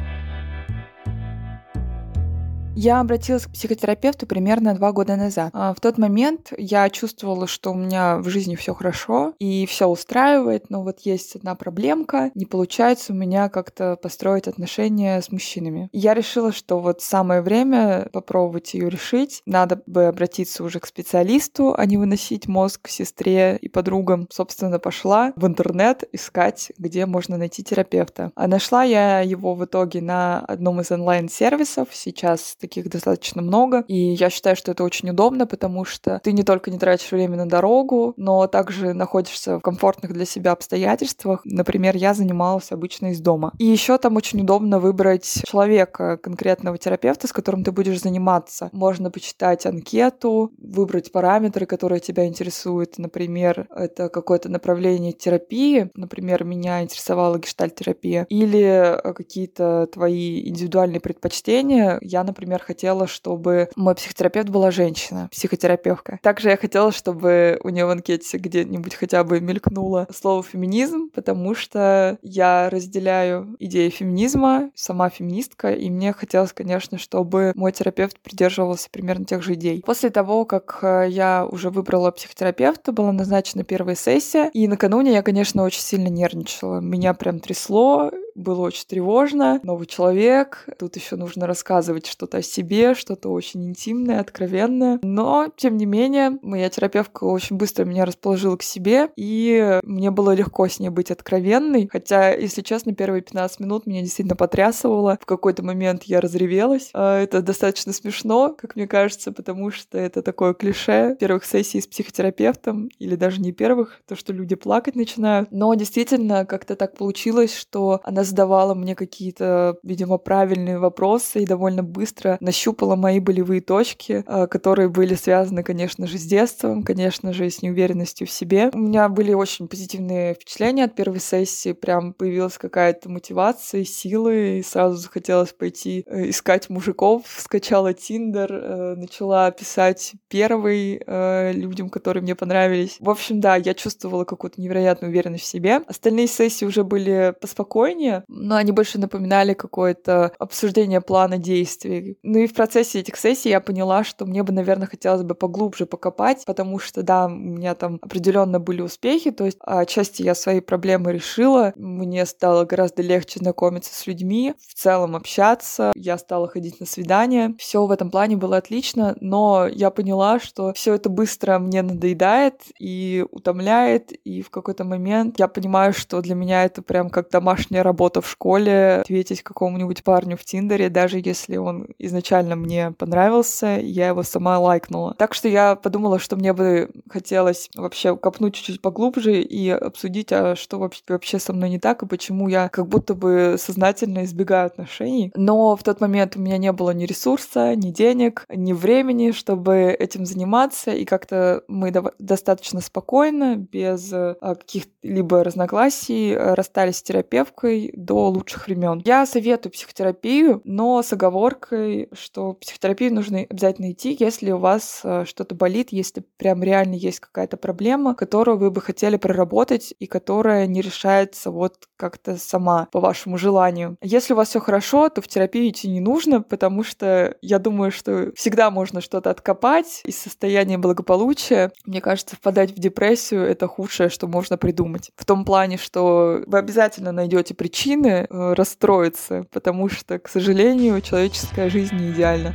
[2.83, 5.51] Я обратилась к психотерапевту примерно два года назад.
[5.53, 9.85] А, в тот момент я чувствовала, что у меня в жизни все хорошо и все
[9.85, 15.89] устраивает, но вот есть одна проблемка, не получается у меня как-то построить отношения с мужчинами.
[15.91, 19.43] Я решила, что вот самое время попробовать ее решить.
[19.45, 24.25] Надо бы обратиться уже к специалисту, а не выносить мозг сестре и подругам.
[24.31, 28.31] Собственно, пошла в интернет искать, где можно найти терапевта.
[28.33, 31.89] А нашла я его в итоге на одном из онлайн-сервисов.
[31.91, 33.83] Сейчас таких достаточно много.
[33.87, 37.35] И я считаю, что это очень удобно, потому что ты не только не тратишь время
[37.35, 41.41] на дорогу, но также находишься в комфортных для себя обстоятельствах.
[41.43, 43.51] Например, я занималась обычно из дома.
[43.57, 48.69] И еще там очень удобно выбрать человека, конкретного терапевта, с которым ты будешь заниматься.
[48.71, 52.97] Можно почитать анкету, выбрать параметры, которые тебя интересуют.
[52.97, 55.91] Например, это какое-то направление терапии.
[55.93, 58.25] Например, меня интересовала гештальтерапия.
[58.29, 61.99] Или какие-то твои индивидуальные предпочтения.
[62.01, 66.19] Я, например, хотела, чтобы мой психотерапевт была женщина, психотерапевтка.
[66.21, 71.55] Также я хотела, чтобы у нее в анкете где-нибудь хотя бы мелькнуло слово феминизм, потому
[71.55, 78.89] что я разделяю идеи феминизма, сама феминистка, и мне хотелось, конечно, чтобы мой терапевт придерживался
[78.89, 79.81] примерно тех же идей.
[79.85, 85.21] После того, как э, я уже выбрала психотерапевта, была назначена первая сессия, и накануне я,
[85.21, 86.79] конечно, очень сильно нервничала.
[86.79, 89.59] Меня прям трясло, было очень тревожно.
[89.63, 94.99] Новый человек, тут еще нужно рассказывать что-то себе, что-то очень интимное, откровенное.
[95.03, 100.33] Но, тем не менее, моя терапевтка очень быстро меня расположила к себе, и мне было
[100.33, 101.89] легко с ней быть откровенной.
[101.91, 105.17] Хотя, если честно, первые 15 минут меня действительно потрясывало.
[105.21, 106.89] В какой-то момент я разревелась.
[106.93, 111.87] А, это достаточно смешно, как мне кажется, потому что это такое клише первых сессий с
[111.87, 115.51] психотерапевтом, или даже не первых, то, что люди плакать начинают.
[115.51, 121.83] Но действительно, как-то так получилось, что она задавала мне какие-то, видимо, правильные вопросы и довольно
[121.83, 127.49] быстро нащупала мои болевые точки, а, которые были связаны, конечно же, с детством, конечно же,
[127.49, 128.69] с неуверенностью в себе.
[128.73, 134.63] У меня были очень позитивные впечатления от первой сессии, прям появилась какая-то мотивация, силы, и
[134.63, 142.23] сразу захотелось пойти э, искать мужиков, скачала Тиндер, э, начала писать первый э, людям, которые
[142.23, 142.97] мне понравились.
[142.99, 145.81] В общем, да, я чувствовала какую-то невероятную уверенность в себе.
[145.87, 152.17] Остальные сессии уже были поспокойнее, но они больше напоминали какое-то обсуждение плана действий.
[152.23, 155.87] Ну и в процессе этих сессий я поняла, что мне бы, наверное, хотелось бы поглубже
[155.87, 160.59] покопать, потому что, да, у меня там определенно были успехи, то есть отчасти я свои
[160.59, 166.79] проблемы решила, мне стало гораздо легче знакомиться с людьми, в целом общаться, я стала ходить
[166.79, 171.57] на свидания, все в этом плане было отлично, но я поняла, что все это быстро
[171.57, 177.09] мне надоедает и утомляет, и в какой-то момент я понимаю, что для меня это прям
[177.09, 182.91] как домашняя работа в школе, ответить какому-нибудь парню в Тиндере, даже если он изначально мне
[182.91, 185.15] понравился, я его сама лайкнула.
[185.17, 190.55] Так что я подумала, что мне бы хотелось вообще копнуть чуть-чуть поглубже и обсудить, а
[190.55, 195.31] что вообще, со мной не так, и почему я как будто бы сознательно избегаю отношений.
[195.35, 199.95] Но в тот момент у меня не было ни ресурса, ни денег, ни времени, чтобы
[199.97, 208.29] этим заниматься, и как-то мы достаточно спокойно, без а, каких-либо разногласий расстались с терапевткой, до
[208.29, 209.01] лучших времен.
[209.05, 215.25] Я советую психотерапию, но с оговоркой, что психотерапию нужно обязательно идти, если у вас э,
[215.25, 220.67] что-то болит, если прям реально есть какая-то проблема, которую вы бы хотели проработать и которая
[220.67, 223.97] не решается вот как-то сама по вашему желанию.
[224.01, 227.91] Если у вас все хорошо, то в терапию идти не нужно, потому что я думаю,
[227.91, 231.71] что всегда можно что-то откопать из состояния благополучия.
[231.85, 235.11] Мне кажется, впадать в депрессию— это худшее, что можно придумать.
[235.15, 241.69] В том плане, что вы обязательно найдете причины э, расстроиться, потому что, к сожалению, человеческая
[241.69, 242.53] жизнь не идеальна.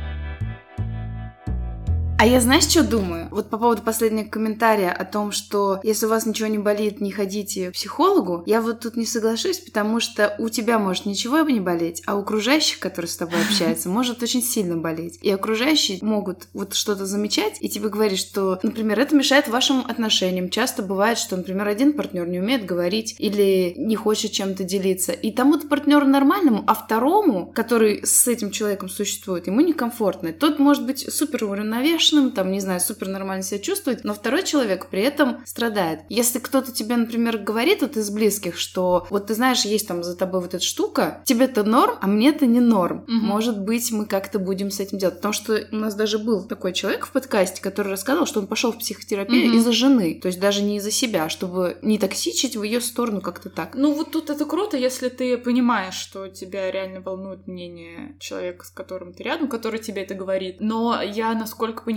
[2.19, 3.27] А я знаешь, что думаю?
[3.29, 7.11] Вот по поводу последнего комментария о том, что если у вас ничего не болит, не
[7.11, 11.59] ходите к психологу, я вот тут не соглашусь, потому что у тебя может ничего не
[11.59, 15.19] болеть, а у окружающих, которые с тобой общаются, может очень сильно болеть.
[15.21, 20.49] И окружающие могут вот что-то замечать и тебе говорить, что, например, это мешает вашим отношениям.
[20.49, 25.11] Часто бывает, что, например, один партнер не умеет говорить или не хочет чем-то делиться.
[25.11, 30.33] И тому-то партнеру нормальному, а второму, который с этим человеком существует, ему некомфортно.
[30.33, 34.43] Тот может быть супер уравновешен, успешным, там, не знаю, супер нормально себя чувствовать, но второй
[34.43, 36.01] человек при этом страдает.
[36.09, 40.15] Если кто-то тебе, например, говорит вот из близких, что вот ты знаешь, есть там за
[40.15, 43.03] тобой вот эта штука, тебе это норм, а мне это не норм.
[43.07, 43.25] Мгм.
[43.27, 45.15] Может быть, мы как-то будем с этим делать.
[45.17, 48.71] Потому что у нас даже был такой человек в подкасте, который рассказывал, что он пошел
[48.71, 49.57] в психотерапию Мгм.
[49.57, 50.19] из-за жены.
[50.21, 53.75] То есть даже не из-за себя, чтобы не токсичить в ее сторону как-то так.
[53.75, 58.69] Ну вот тут это круто, если ты понимаешь, что тебя реально волнует мнение человека, с
[58.69, 60.57] которым ты рядом, который тебе это говорит.
[60.59, 61.96] Но я, насколько понимаю,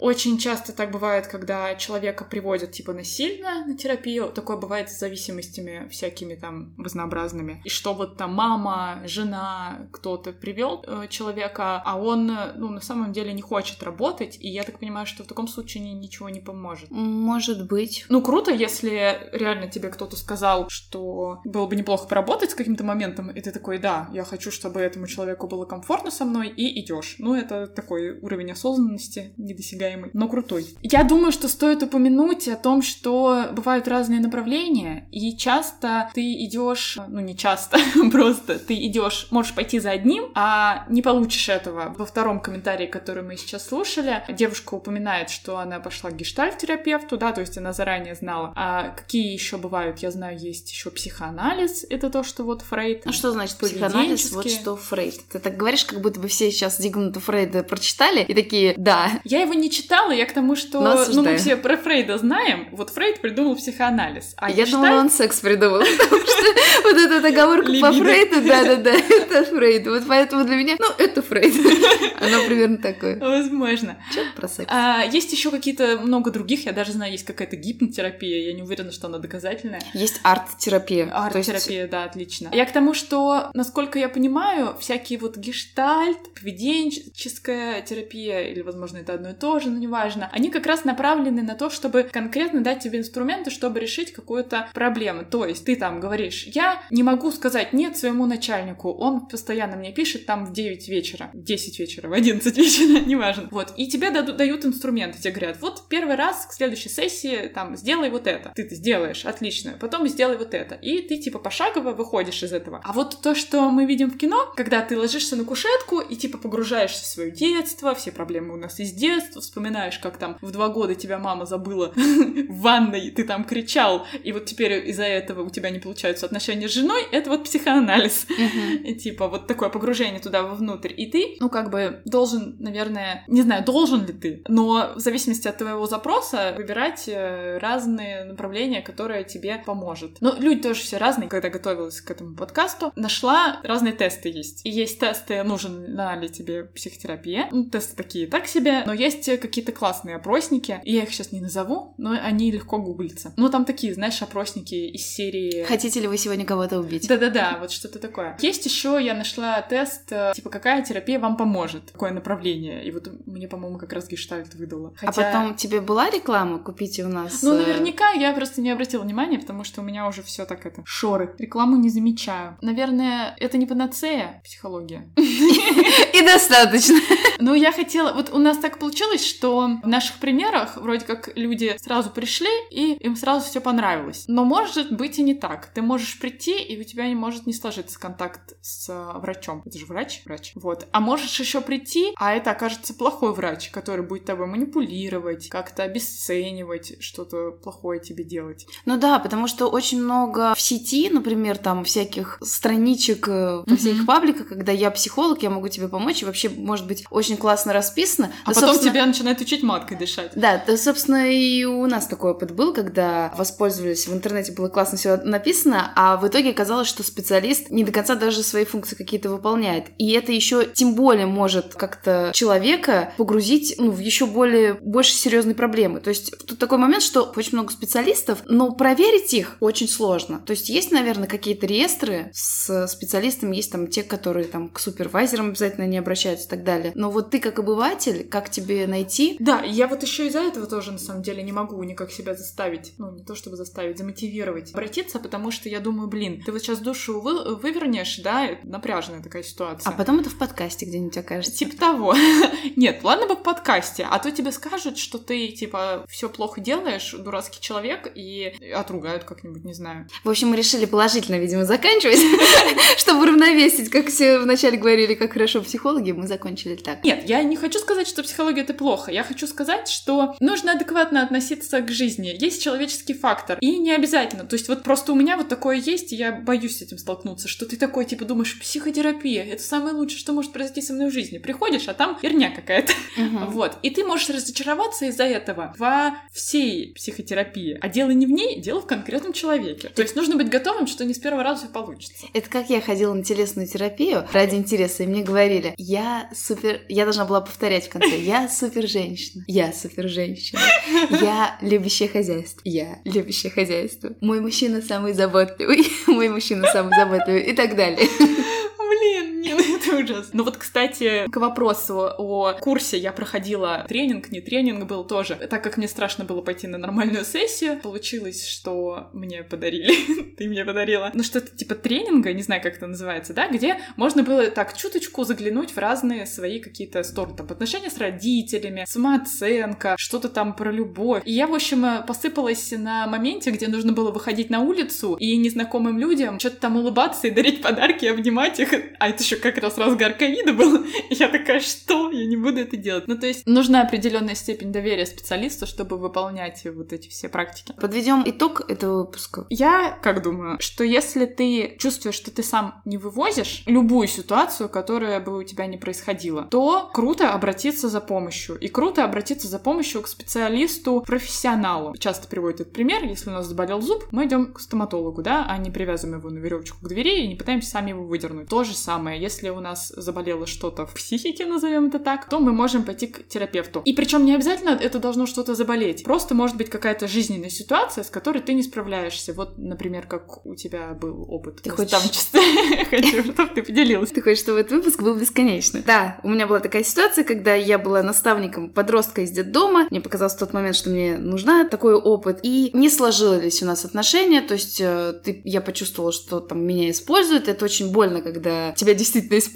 [0.00, 4.28] очень часто так бывает, когда человека приводят типа насильно на терапию.
[4.32, 7.60] Такое бывает с зависимостями всякими там разнообразными.
[7.64, 12.26] И что вот там мама, жена, кто-то привел э, человека, а он,
[12.56, 15.84] ну, на самом деле не хочет работать, и я так понимаю, что в таком случае
[15.84, 16.90] ни- ничего не поможет.
[16.90, 18.06] Может быть.
[18.08, 23.30] Ну, круто, если реально тебе кто-то сказал, что было бы неплохо поработать с каким-то моментом,
[23.30, 27.16] и ты такой, да, я хочу, чтобы этому человеку было комфортно со мной, и идешь.
[27.18, 30.66] Ну, это такой уровень осознанности недосягаемый, но крутой.
[30.82, 36.98] Я думаю, что стоит упомянуть о том, что бывают разные направления, и часто ты идешь,
[37.08, 37.78] ну, не часто,
[38.12, 41.94] просто ты идешь, можешь пойти за одним, а не получишь этого.
[41.96, 47.32] Во втором комментарии, который мы сейчас слушали, девушка упоминает, что она пошла к гештальт-терапевту, да,
[47.32, 48.52] то есть она заранее знала.
[48.56, 49.98] А какие еще бывают?
[49.98, 53.06] Я знаю, есть еще психоанализ, это то, что вот Фрейд.
[53.06, 54.32] А что значит психоанализ?
[54.32, 55.20] Вот что Фрейд.
[55.30, 59.20] Ты так говоришь, как будто бы все сейчас Зигмунда Фрейда прочитали и такие, да.
[59.24, 62.68] Я его не читала, я к тому, что Но ну, мы все про Фрейда знаем.
[62.72, 64.34] Вот Фрейд придумал психоанализ.
[64.36, 65.78] А я думала, он секс придумал.
[65.98, 66.44] Потому что
[66.82, 67.92] вот эта вот оговорка по.
[67.92, 69.86] Фрейду, да-да-да, это Фрейд.
[69.86, 71.54] Вот поэтому для меня, ну, это Фрейд.
[72.20, 73.18] Оно примерно такое.
[73.18, 73.96] Возможно.
[74.10, 74.70] Что про секс?
[74.70, 78.92] А, есть еще какие-то много других, я даже знаю, есть какая-то гипнотерапия, я не уверена,
[78.92, 79.80] что она доказательная.
[79.94, 81.10] Есть арт-терапия.
[81.10, 82.50] Арт-терапия, да, отлично.
[82.52, 89.13] Я к тому, что, насколько я понимаю, всякие вот гештальт, поведенческая терапия, или, возможно, это
[89.14, 92.80] одно и то же, но неважно, они как раз направлены на то, чтобы конкретно дать
[92.80, 95.24] тебе инструменты, чтобы решить какую-то проблему.
[95.24, 99.92] То есть ты там говоришь, я не могу сказать нет своему начальнику, он постоянно мне
[99.92, 103.48] пишет там в 9 вечера, в 10 вечера, в 11 вечера, неважно.
[103.50, 107.76] Вот, и тебе дадут- дают инструменты, тебе говорят, вот первый раз к следующей сессии там
[107.76, 108.52] сделай вот это.
[108.54, 109.76] Ты это сделаешь, отлично.
[109.80, 110.74] Потом сделай вот это.
[110.74, 112.80] И ты типа пошагово выходишь из этого.
[112.84, 116.38] А вот то, что мы видим в кино, когда ты ложишься на кушетку и типа
[116.38, 120.68] погружаешься в свое детство, все проблемы у нас из детства, вспоминаешь, как там в два
[120.68, 125.50] года тебя мама забыла в ванной, ты там кричал, и вот теперь из-за этого у
[125.50, 128.26] тебя не получаются отношения с женой, это вот психоанализ.
[129.02, 130.92] Типа вот такое погружение туда вовнутрь.
[130.96, 135.48] И ты, ну как бы должен, наверное, не знаю, должен ли ты, но в зависимости
[135.48, 140.20] от твоего запроса выбирать э, разные направления, которые тебе поможет.
[140.20, 141.28] Но люди тоже все разные.
[141.28, 144.64] Когда готовилась к этому подкасту, нашла разные тесты есть.
[144.64, 147.48] И есть тесты, нужна ли тебе психотерапия.
[147.50, 150.80] Ну, тесты такие так себе, но есть э, какие-то классные опросники.
[150.84, 153.32] И я их сейчас не назову, но они легко гуглятся.
[153.36, 155.64] Ну там такие, знаешь, опросники из серии...
[155.64, 157.08] Хотите ли вы сегодня кого-то убить?
[157.08, 158.36] Да-да-да, вот что-то такое.
[158.40, 162.84] Есть еще я нашла тест, э, типа, какая терапия вам поможет, какое направление.
[162.84, 164.92] И вот мне, по-моему, как раз гештальт выдала.
[165.02, 166.58] А потом тебе была реклама?
[166.58, 167.42] Купите у нас.
[167.42, 170.66] Ну, э, наверняка я просто не обратила внимания, потому что у меня уже все так
[170.66, 171.34] это шоры.
[171.38, 172.56] Рекламу не замечаю.
[172.60, 175.08] Наверное, это не панацея психология.
[175.16, 176.96] И достаточно.
[177.38, 178.12] Ну, я хотела...
[178.12, 182.94] Вот у нас так получилось, что в наших примерах вроде как люди сразу пришли, и
[182.94, 184.24] им сразу все понравилось.
[184.28, 185.66] Но может быть и не так.
[185.74, 189.62] Ты можешь прийти, и у тебя не может не сложиться контакт с э, врачом.
[189.64, 190.22] Это же врач?
[190.24, 190.52] Врач.
[190.54, 190.86] Вот.
[190.92, 197.02] А можешь еще прийти, а это окажется плохой врач, который будет тобой манипулировать, как-то обесценивать,
[197.02, 198.66] что-то плохое тебе делать.
[198.86, 203.76] Ну да, потому что очень много в сети, например, там всяких страничек Мгм.
[203.76, 207.72] всяких пабликах, когда я психолог, я могу тебе помочь, и вообще, может быть, очень классно
[207.72, 208.32] расписано.
[208.44, 210.32] А потом собственно, тебя начинают учить маткой дышать.
[210.34, 214.98] Да, да, собственно, и у нас такой опыт был, когда воспользовались, в интернете было классно
[214.98, 219.28] все написано, а в итоге оказалось, что специалист не до конца даже свои функции какие-то
[219.28, 219.86] выполняет.
[219.98, 225.54] И это еще тем более может как-то человека погрузить ну, в еще более больше серьезные
[225.54, 226.00] проблемы.
[226.00, 230.38] То есть тут такой момент, что очень много специалистов, но проверить их очень сложно.
[230.38, 235.48] То есть есть, наверное, какие-то реестры с специалистами, есть там те, которые там к супервайзерам
[235.48, 236.92] обязательно не обращаются и так далее.
[236.94, 240.92] Но вот ты как обыватель, как тебе найти Да, я вот еще из-за этого тоже
[240.92, 245.18] на самом деле не могу никак себя заставить, ну не то чтобы заставить, замотивировать, обратиться,
[245.18, 249.90] потому что я думаю, блин, ты вот сейчас душу вы- вывернешь, да, напряженная такая ситуация.
[249.90, 251.58] А потом это в подкасте где-нибудь окажется.
[251.58, 252.14] Типа того.
[252.76, 257.14] Нет, ладно бы в подкасте, а то тебе скажут, что ты, типа, все плохо делаешь,
[257.18, 260.08] дурацкий человек, и отругают как-нибудь, не знаю.
[260.22, 262.18] В общем, мы решили положительно, видимо, заканчивать,
[262.98, 267.02] чтобы равновесить, как все вначале говорили, как хорошо психологи, мы закончили так.
[267.04, 269.10] Нет, я не хочу сказать, что психология психология это плохо.
[269.10, 272.36] Я хочу сказать, что нужно адекватно относиться к жизни.
[272.38, 273.56] Есть человеческий фактор.
[273.60, 274.44] И не обязательно.
[274.44, 277.48] То есть вот просто у меня вот такое есть, и я боюсь с этим столкнуться,
[277.48, 281.14] что ты такой, типа, думаешь, психотерапия, это самое лучшее, что может произойти со мной в
[281.14, 281.38] жизни.
[281.38, 282.92] Приходишь, а там херня какая-то.
[283.16, 283.46] Мгм.
[283.46, 283.78] Вот.
[283.82, 287.78] И ты можешь разочароваться из-за этого во всей психотерапии.
[287.80, 289.88] А дело не в ней, дело в конкретном человеке.
[289.88, 292.26] То есть нужно быть готовым, что не с первого раза все получится.
[292.34, 296.82] Это как я ходила на телесную терапию ради интереса, и мне говорили, я супер...
[296.88, 300.60] Я должна была повторять в конце, я супер женщина, я супер женщина,
[301.10, 307.42] я любящее хозяйство, я любящее хозяйство, мой мужчина самый заботливый, мой мужчина самый заботливый.
[307.42, 308.08] И так далее.
[308.18, 310.30] Блин, не, ну это ужасно.
[310.32, 315.34] Ну вот, кстати, к вопросу о курсе я проходила тренинг, не тренинг был тоже.
[315.34, 320.34] Так как мне страшно было пойти на нормальную сессию, получилось, что мне подарили.
[320.36, 321.10] Ты мне подарила.
[321.14, 325.24] Ну что-то типа тренинга, не знаю, как это называется, да, где можно было так чуточку
[325.24, 327.36] заглянуть в разные свои какие-то стороны.
[327.36, 331.22] Там отношения с родителями, самооценка, что-то там про любовь.
[331.24, 335.36] И я, в общем, э, посыпалась на моменте, где нужно было выходить на улицу и
[335.36, 338.72] незнакомым людям что-то там улыбаться и дарить подарки, обнимать их.
[338.98, 340.84] А это еще как раз разгар ковида был.
[341.10, 342.10] Я такая, что?
[342.10, 343.06] Я не буду это делать.
[343.06, 347.74] Ну, то есть нужна определенная степень доверия специалисту, чтобы выполнять вот эти все практики.
[347.80, 349.46] Подведем итог этого выпуска.
[349.50, 355.20] Я как думаю, что если ты чувствуешь, что ты сам не вывозишь любую ситуацию, которая
[355.20, 358.56] бы у тебя не происходила, то круто обратиться за помощью.
[358.58, 361.94] И круто обратиться за помощью к специалисту, профессионалу.
[361.98, 365.58] Часто приводят этот пример, если у нас заболел зуб, мы идем к стоматологу, да, а
[365.58, 368.48] не привязываем его на веревочку к двери и не пытаемся сами его выдернуть.
[368.48, 372.52] То же самое, если у нас заболело что-то в психике, назовем это так, то мы
[372.52, 373.82] можем пойти к терапевту.
[373.84, 376.04] И причем не обязательно это должно что-то заболеть.
[376.04, 379.32] Просто может быть какая-то жизненная ситуация, с которой ты не справляешься.
[379.32, 382.40] Вот, например, как у тебя был опыт Ты хочешь- наставничества.
[382.90, 384.10] Хочу, чтобы ты поделилась.
[384.10, 385.82] Ты хочешь, чтобы этот выпуск был бесконечный?
[385.82, 389.86] Да, у меня была такая ситуация, когда я была наставником подростка из детдома.
[389.90, 392.40] Мне показалось в тот момент, что мне нужна такой опыт.
[392.42, 394.42] И не сложились у нас отношения.
[394.42, 397.48] То есть э, ты, я почувствовала, что там меня используют.
[397.48, 399.53] Это очень больно, когда тебя действительно используют.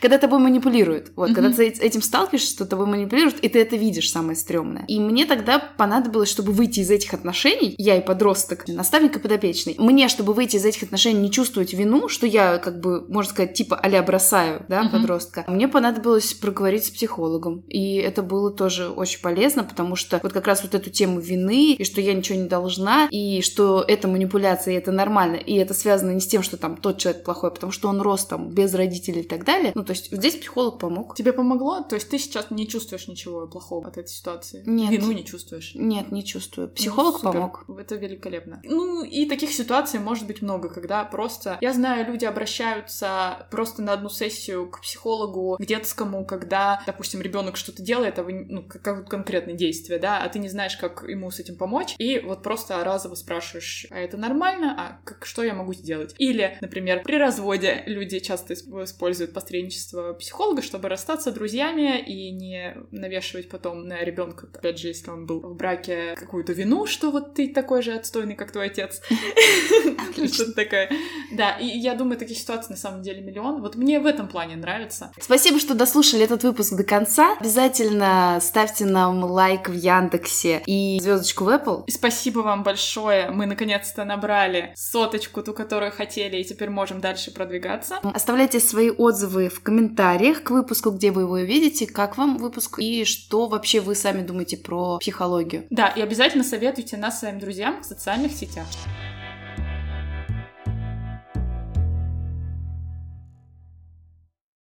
[0.00, 1.12] Когда тобой манипулируют.
[1.16, 1.56] Вот, когда Мгм.
[1.56, 4.84] ты этим сталкиваешься, что тобой манипулируют, и ты это видишь самое стрёмное.
[4.88, 9.76] И мне тогда понадобилось, чтобы выйти из этих отношений, я и подросток, наставник и подопечный,
[9.78, 13.54] мне, чтобы выйти из этих отношений, не чувствовать вину, что я, как бы, можно сказать,
[13.54, 14.92] типа а бросаю, да, Мгм.
[14.92, 17.64] подростка, мне понадобилось проговорить с психологом.
[17.68, 21.72] И это было тоже очень полезно, потому что вот как раз вот эту тему вины,
[21.72, 25.74] и что я ничего не должна, и что это манипуляция, и это нормально, и это
[25.74, 28.50] связано не с тем, что там тот человек плохой, а потому что он рос там
[28.50, 29.72] без родителей так далее.
[29.74, 31.14] Ну, то есть здесь психолог помог.
[31.14, 31.80] Тебе помогло?
[31.82, 34.62] То есть ты сейчас не чувствуешь ничего плохого от этой ситуации?
[34.66, 34.90] Нет.
[34.90, 35.72] Вину не чувствуешь?
[35.74, 36.68] Нет, не чувствую.
[36.68, 37.32] Психолог Ну, супер.
[37.32, 37.64] помог.
[37.78, 38.60] Это великолепно.
[38.64, 41.58] Ну, и таких ситуаций может быть много, когда просто...
[41.60, 47.56] Я знаю, люди обращаются просто на одну сессию к психологу, к детскому, когда, допустим, ребенок
[47.56, 51.30] что-то делает, а вы, ну, как, конкретное действие, да, а ты не знаешь, как ему
[51.30, 54.74] с этим помочь, и вот просто разово спрашиваешь, а это нормально?
[54.78, 56.14] А как, что я могу сделать?
[56.18, 58.86] Или, например, при разводе люди часто исп-
[59.18, 65.10] используют посредничество психолога, чтобы расстаться друзьями и не навешивать потом на ребенка, опять же, если
[65.10, 69.00] он был в браке, какую-то вину, что вот ты такой же отстойный, как твой отец.
[70.32, 70.90] Что-то такое.
[71.32, 73.60] Да, и я думаю, таких ситуаций на самом деле миллион.
[73.60, 75.10] Вот мне в этом плане нравится.
[75.20, 77.36] Спасибо, что дослушали этот выпуск до конца.
[77.40, 81.84] Обязательно ставьте нам лайк в Яндексе и звездочку в Apple.
[81.86, 83.30] И спасибо вам большое.
[83.30, 87.98] Мы наконец-то набрали соточку, ту, которую хотели, и теперь можем дальше продвигаться.
[88.02, 93.04] Оставляйте свои отзывы в комментариях к выпуску, где вы его видите, как вам выпуск и
[93.04, 95.64] что вообще вы сами думаете про психологию.
[95.70, 98.66] Да, и обязательно советуйте нас своим друзьям в социальных сетях.